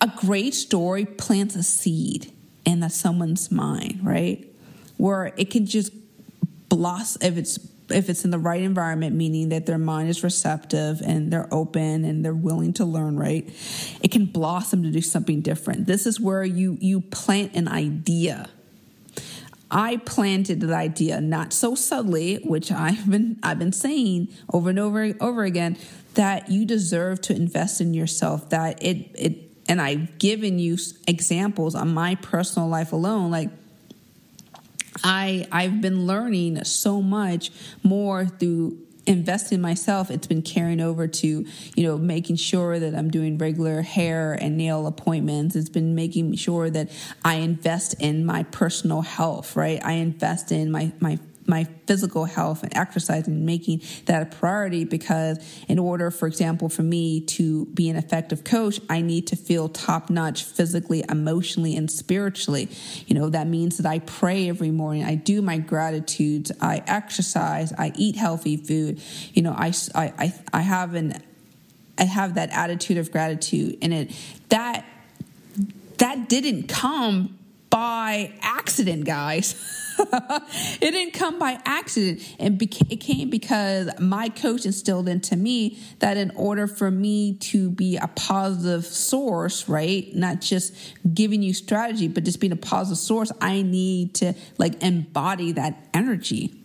a 0.02 0.12
great 0.16 0.52
story 0.52 1.06
plants 1.06 1.54
a 1.54 1.62
seed 1.62 2.32
in 2.64 2.88
someone's 2.90 3.50
mind, 3.50 4.00
right? 4.02 4.52
Where 4.96 5.32
it 5.36 5.50
can 5.50 5.64
just 5.64 5.92
blossom 6.68 7.22
if 7.22 7.38
it's 7.38 7.58
if 7.90 8.08
it's 8.08 8.24
in 8.24 8.30
the 8.30 8.38
right 8.38 8.62
environment, 8.62 9.14
meaning 9.14 9.50
that 9.50 9.66
their 9.66 9.78
mind 9.78 10.08
is 10.08 10.24
receptive 10.24 11.02
and 11.02 11.32
they're 11.32 11.52
open 11.52 12.04
and 12.04 12.24
they're 12.24 12.34
willing 12.34 12.72
to 12.74 12.84
learn, 12.84 13.18
right? 13.18 13.48
It 14.00 14.10
can 14.10 14.26
blossom 14.26 14.82
to 14.82 14.90
do 14.90 15.00
something 15.00 15.40
different. 15.40 15.86
This 15.86 16.06
is 16.06 16.20
where 16.20 16.44
you 16.44 16.78
you 16.80 17.00
plant 17.00 17.54
an 17.54 17.68
idea. 17.68 18.48
I 19.70 19.98
planted 19.98 20.60
the 20.60 20.74
idea 20.74 21.20
not 21.20 21.52
so 21.52 21.74
subtly, 21.74 22.36
which 22.36 22.72
I've 22.72 23.08
been 23.08 23.38
I've 23.42 23.58
been 23.58 23.72
saying 23.72 24.28
over 24.52 24.70
and 24.70 24.78
over 24.78 25.14
over 25.20 25.44
again 25.44 25.76
that 26.14 26.50
you 26.50 26.64
deserve 26.64 27.20
to 27.22 27.34
invest 27.34 27.80
in 27.80 27.94
yourself. 27.94 28.50
That 28.50 28.82
it 28.82 29.10
it 29.14 29.51
and 29.68 29.81
I've 29.81 30.18
given 30.18 30.59
you 30.59 30.77
examples 31.07 31.75
on 31.75 31.94
my 31.94 32.16
personal 32.16 32.68
life 32.68 32.92
alone, 32.92 33.31
like 33.31 33.51
I 35.03 35.46
I've 35.51 35.81
been 35.81 36.07
learning 36.07 36.64
so 36.64 37.01
much 37.01 37.51
more 37.83 38.27
through 38.27 38.79
investing 39.07 39.57
in 39.57 39.62
myself. 39.62 40.11
It's 40.11 40.27
been 40.27 40.42
carrying 40.42 40.81
over 40.81 41.09
to 41.09 41.46
you 41.75 41.83
know 41.83 41.98
making 41.98 42.37
sure 42.37 42.79
that 42.79 42.94
i'm 42.94 43.11
doing 43.11 43.37
regular 43.37 43.83
hair 43.83 44.35
and 44.35 44.57
nail 44.57 44.87
appointments. 44.87 45.57
It's 45.57 45.68
been 45.68 45.94
making 45.94 46.35
sure 46.37 46.70
that 46.70 46.90
i 47.25 47.37
invest 47.37 47.94
in 48.01 48.25
my 48.25 48.44
personal 48.44 49.03
health 49.03 49.57
right? 49.57 49.81
I 49.85 49.92
invest 49.92 50.53
in 50.53 50.70
my 50.70 50.92
my 51.01 51.18
my 51.46 51.64
physical 51.87 52.24
health 52.24 52.62
and 52.62 52.76
exercise 52.76 53.26
and 53.26 53.44
making 53.44 53.83
that 54.07 54.22
a 54.22 54.26
priority 54.26 54.85
because 54.85 55.38
in 55.68 55.78
order 55.78 56.11
for 56.11 56.26
example 56.26 56.68
for 56.68 56.83
me 56.83 57.20
to 57.20 57.66
be 57.66 57.88
an 57.88 57.96
effective 57.96 58.44
coach 58.44 58.81
i 58.88 59.00
need 59.00 59.26
to 59.26 59.37
feel 59.37 59.68
top 59.68 60.11
notch 60.11 60.44
physically 60.44 61.05
emotionally 61.09 61.76
and 61.76 61.90
spiritually. 61.90 62.68
You 63.07 63.14
know 63.14 63.28
that 63.31 63.46
means 63.46 63.76
that 63.78 63.87
i 63.87 63.98
pray 64.00 64.48
every 64.48 64.70
morning. 64.70 65.05
I 65.05 65.14
do 65.14 65.42
my 65.42 65.59
gratitudes. 65.59 66.52
I 66.61 66.83
exercise. 66.87 67.72
I 67.72 67.92
eat 67.96 68.16
healthy 68.16 68.57
food. 68.57 69.00
You 69.33 69.42
know 69.42 69.52
i 69.52 69.72
i 69.94 70.35
i 70.52 70.61
have 70.61 70.94
an 70.94 71.22
i 71.98 72.05
have 72.05 72.35
that 72.35 72.50
attitude 72.50 72.98
of 72.98 73.11
gratitude. 73.11 73.78
And 73.83 73.92
it 73.92 74.12
that 74.48 74.85
that 75.98 76.28
didn't 76.28 76.68
come 76.68 77.38
by 77.70 78.33
accident 78.42 79.05
guys 79.05 79.55
it 80.81 80.90
didn't 80.92 81.14
come 81.14 81.38
by 81.38 81.59
accident. 81.64 82.20
Beca- 82.59 82.90
it 82.90 82.96
came 82.96 83.31
because 83.31 83.90
my 83.98 84.28
coach 84.28 84.64
instilled 84.64 85.09
into 85.09 85.37
me 85.37 85.78
that 85.98 86.16
in 86.16 86.31
order 86.35 86.66
for 86.66 86.90
me 86.90 87.35
to 87.35 87.70
be 87.70 87.96
a 87.96 88.09
positive 88.09 88.85
source, 88.85 89.68
right? 89.68 90.14
Not 90.14 90.40
just 90.40 90.74
giving 91.12 91.42
you 91.42 91.55
strategy, 91.55 92.09
but 92.09 92.24
just 92.24 92.40
being 92.40 92.52
a 92.52 92.57
positive 92.57 92.98
source, 92.98 93.33
I 93.40 93.62
need 93.62 94.14
to 94.16 94.35
like 94.59 94.83
embody 94.83 95.52
that 95.52 95.88
energy. 95.94 96.62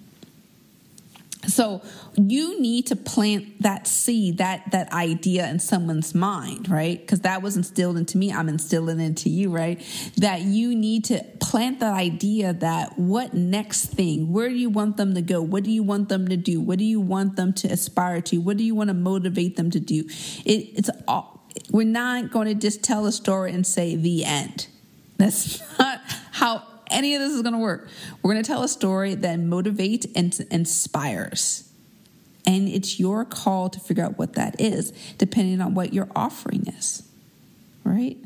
So 1.48 1.82
you 2.16 2.60
need 2.60 2.88
to 2.88 2.96
plant 2.96 3.62
that 3.62 3.88
seed, 3.88 4.40
that 4.40 4.72
that 4.72 4.92
idea 4.92 5.50
in 5.50 5.60
someone's 5.60 6.14
mind, 6.14 6.70
right? 6.70 7.00
Because 7.00 7.22
that 7.22 7.42
was 7.42 7.56
instilled 7.56 7.98
into 7.98 8.18
me. 8.18 8.32
I'm 8.32 8.50
instilling 8.50 9.00
into 9.00 9.30
you, 9.30 9.50
right? 9.50 9.82
That 10.18 10.42
you 10.42 10.76
need 10.76 11.06
to 11.06 11.24
plant 11.40 11.80
that 11.80 11.94
idea 11.94 12.54
that 12.54 13.00
what 13.00 13.34
next 13.34 13.86
thing? 13.86 14.34
Where 14.34 14.50
do 14.50 14.56
you 14.56 14.70
want 14.70 14.98
them 14.98 15.16
to 15.16 15.22
go? 15.22 15.42
What 15.42 15.64
do 15.64 15.72
you 15.72 15.84
want 15.84 16.10
them 16.10 16.28
to 16.28 16.38
do? 16.38 16.60
What 16.60 16.80
do 16.80 16.86
you 16.86 17.00
want 17.00 17.38
them 17.38 17.54
to 17.54 17.68
aspire 17.70 18.22
to? 18.22 18.38
What 18.40 18.58
do 18.58 18.64
you 18.64 18.76
want 18.76 18.90
to 18.90 18.94
motivate 18.94 19.56
them 19.56 19.72
to 19.72 19.80
do? 19.80 20.04
It, 20.46 20.78
it's 20.78 20.90
all. 21.08 21.48
We're 21.72 21.88
not 21.88 22.32
going 22.32 22.48
to 22.48 22.56
just 22.56 22.84
tell 22.84 23.06
a 23.06 23.12
story 23.12 23.52
and 23.54 23.66
say 23.66 23.96
the 23.96 24.26
end. 24.26 24.68
That's 25.18 25.62
not 25.80 26.02
how 26.32 26.64
any 26.92 27.16
of 27.16 27.22
this 27.22 27.34
is 27.34 27.42
going 27.42 27.54
to 27.54 27.60
work. 27.60 27.88
We're 28.22 28.34
going 28.34 28.44
to 28.44 28.48
tell 28.48 28.64
a 28.64 28.68
story 28.68 29.16
that 29.16 29.40
motivates 29.40 30.10
and 30.16 30.38
inspires. 30.52 31.70
And 32.46 32.70
it's 32.70 33.00
your 33.00 33.26
call 33.26 33.70
to 33.70 33.80
figure 33.80 34.06
out 34.06 34.18
what 34.18 34.34
that 34.34 34.60
is, 34.62 34.92
depending 35.18 35.60
on 35.62 35.74
what 35.74 35.94
your 35.94 36.08
offering 36.16 36.68
is. 36.68 37.04
Right? 37.84 38.18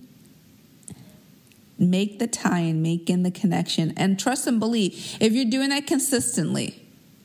Make 1.78 2.20
the 2.20 2.28
tie 2.28 2.60
and 2.60 2.84
make 2.84 3.10
in 3.10 3.24
the 3.24 3.32
connection 3.32 3.94
and 3.98 4.20
trust 4.20 4.46
and 4.46 4.60
believe. 4.60 5.18
If 5.20 5.34
you're 5.34 5.46
doing 5.46 5.70
that 5.70 5.88
consistently, 5.88 6.80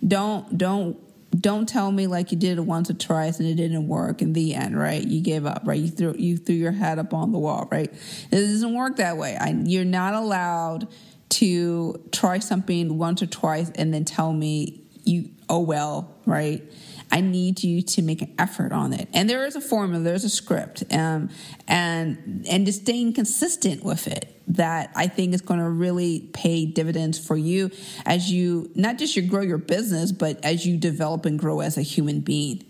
don't 0.07 0.57
don't 0.57 0.97
don't 1.39 1.69
tell 1.69 1.91
me 1.91 2.07
like 2.07 2.33
you 2.33 2.39
did 2.39 2.59
it 2.59 2.63
once 2.63 2.89
or 2.89 2.95
twice 2.95 3.39
and 3.39 3.49
it 3.49 3.57
didn't 3.57 3.89
work 3.89 4.23
in 4.23 4.33
the 4.33 4.55
end, 4.55 4.79
right? 4.79 5.05
You 5.05 5.21
gave 5.21 5.45
up, 5.45 5.63
right? 5.65 5.79
You 5.79 5.89
threw 5.89 6.15
you 6.17 6.37
threw 6.37 6.55
your 6.55 6.73
head 6.73 6.99
up 6.99 7.13
on 7.13 7.33
the 7.33 7.39
wall, 7.39 7.69
right? 7.71 7.93
It 7.93 8.31
doesn't 8.31 8.75
work 8.75 8.97
that 8.97 9.17
way. 9.17 9.37
I, 9.37 9.51
you're 9.51 9.85
not 9.85 10.15
allowed 10.15 10.89
to 11.29 12.03
try 12.13 12.39
something 12.39 12.99
once 12.99 13.23
or 13.23 13.27
twice 13.27 13.71
and 13.75 13.93
then 13.93 14.05
tell 14.05 14.33
me 14.33 14.83
you 15.05 15.31
oh 15.49 15.61
well 15.61 16.17
right? 16.27 16.63
I 17.11 17.21
need 17.21 17.63
you 17.63 17.83
to 17.83 18.03
make 18.03 18.21
an 18.21 18.35
effort 18.37 18.73
on 18.73 18.93
it. 18.93 19.09
And 19.15 19.31
there 19.31 19.47
is 19.47 19.55
a 19.55 19.61
formula 19.61 20.03
there's 20.03 20.25
a 20.25 20.29
script 20.29 20.83
um, 20.91 21.31
and 21.69 22.45
and 22.51 22.67
just 22.67 22.83
staying 22.83 23.15
consistent 23.15 23.85
with 23.85 24.07
it 24.09 24.33
that 24.49 24.93
i 24.95 25.09
think 25.09 25.35
is 25.35 25.41
going 25.41 25.59
to 25.59 25.69
really 25.69 26.21
pay 26.33 26.67
dividends 26.67 27.19
for 27.19 27.37
you 27.37 27.69
as 28.05 28.31
you 28.31 28.71
not 28.77 28.97
just 28.97 29.17
you 29.17 29.23
grow 29.23 29.41
your 29.41 29.59
business 29.59 30.13
but 30.13 30.39
as 30.45 30.65
you 30.65 30.77
develop 30.77 31.25
and 31.25 31.37
grow 31.39 31.61
as 31.61 31.77
a 31.77 31.83
human 31.83 32.21
being. 32.21 32.65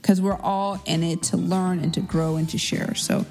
Because 0.00 0.20
we're 0.20 0.40
all 0.40 0.82
in 0.84 1.04
it 1.04 1.22
to 1.24 1.36
learn 1.36 1.78
and 1.78 1.94
to 1.94 2.00
grow 2.00 2.34
and 2.34 2.48
to 2.50 2.58
share. 2.58 2.96
So 2.96 3.24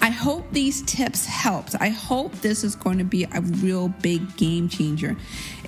I 0.00 0.10
hope 0.10 0.50
these 0.50 0.82
tips 0.82 1.24
helped. 1.24 1.74
I 1.80 1.88
hope 1.88 2.32
this 2.36 2.62
is 2.62 2.76
going 2.76 2.98
to 2.98 3.04
be 3.04 3.24
a 3.24 3.40
real 3.40 3.88
big 3.88 4.36
game 4.36 4.68
changer. 4.68 5.16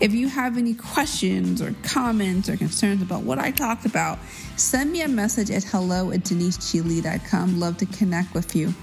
If 0.00 0.12
you 0.12 0.28
have 0.28 0.58
any 0.58 0.74
questions 0.74 1.62
or 1.62 1.74
comments 1.82 2.48
or 2.48 2.56
concerns 2.56 3.02
about 3.02 3.22
what 3.22 3.38
I 3.38 3.50
talked 3.50 3.86
about, 3.86 4.18
send 4.56 4.92
me 4.92 5.02
a 5.02 5.08
message 5.08 5.50
at 5.50 5.64
hello 5.64 6.10
at 6.10 6.20
deniseglee.com. 6.20 7.58
Love 7.58 7.78
to 7.78 7.86
connect 7.86 8.34
with 8.34 8.54
you. 8.54 8.74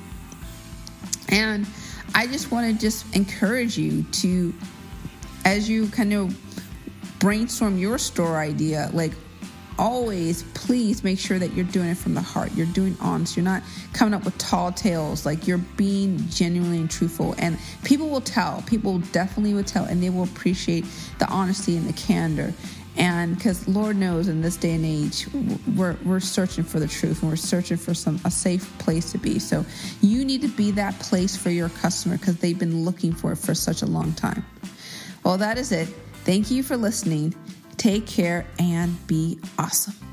And 1.29 1.67
I 2.15 2.27
just 2.27 2.51
want 2.51 2.73
to 2.73 2.79
just 2.79 3.15
encourage 3.15 3.77
you 3.77 4.03
to, 4.03 4.53
as 5.45 5.69
you 5.69 5.88
kind 5.89 6.13
of 6.13 6.38
brainstorm 7.19 7.77
your 7.77 7.97
store 7.97 8.38
idea, 8.38 8.89
like 8.93 9.13
always 9.78 10.44
please 10.54 11.04
make 11.04 11.20
sure 11.20 11.40
that 11.40 11.54
you're 11.54 11.66
doing 11.66 11.90
it 11.90 11.98
from 11.98 12.14
the 12.14 12.22
heart. 12.22 12.52
You're 12.54 12.66
doing 12.68 12.98
honest. 13.00 13.36
You're 13.36 13.44
not 13.44 13.64
coming 13.94 14.14
up 14.14 14.26
with 14.26 14.38
tall 14.38 14.72
tales. 14.72 15.26
Like 15.26 15.48
you're 15.48 15.58
being 15.58 16.18
genuinely 16.30 16.80
and 16.80 16.90
truthful. 16.90 17.36
And 17.38 17.58
people 17.84 18.10
will 18.10 18.22
tell. 18.22 18.64
People 18.68 19.00
definitely 19.00 19.54
will 19.54 19.64
tell. 19.64 19.86
And 19.86 20.02
they 20.02 20.10
will 20.10 20.24
appreciate 20.24 20.86
the 21.20 21.28
honesty 21.28 21.78
and 21.78 21.88
the 21.88 21.94
candor. 21.94 22.54
And 22.96 23.36
because 23.36 23.68
lord 23.68 23.96
knows 23.96 24.28
in 24.28 24.42
this 24.42 24.56
day 24.56 24.76
and 24.76 24.86
age 24.86 25.28
we're, 25.76 25.98
we're 26.06 26.20
searching 26.20 26.64
for 26.64 26.80
the 26.80 26.88
truth 26.88 27.24
and 27.24 27.32
we're 27.32 27.38
searching 27.38 27.78
for 27.78 27.96
some 27.96 28.20
a 28.24 28.30
safe 28.30 28.78
place 28.78 29.12
to 29.14 29.18
be. 29.18 29.40
So 29.40 29.66
you 30.02 30.24
need 30.24 30.42
to 30.44 30.48
be 30.48 30.70
that 30.72 31.00
place 31.00 31.36
for 31.36 31.50
your 31.50 31.70
customer 31.70 32.18
because 32.18 32.38
they've 32.38 32.58
been 32.58 32.86
looking 32.86 33.12
for 33.14 33.32
it 33.32 33.38
for 33.38 33.56
such 33.56 33.82
a 33.82 33.88
long 33.88 34.14
time. 34.14 34.46
Well 35.24 35.38
that 35.40 35.58
is 35.58 35.72
it. 35.72 35.88
Thank 36.24 36.52
you 36.52 36.62
for 36.62 36.78
listening 36.78 37.34
Take 37.78 38.06
care 38.06 38.46
and 38.60 39.06
be 39.08 39.40
awesome. 39.58 40.12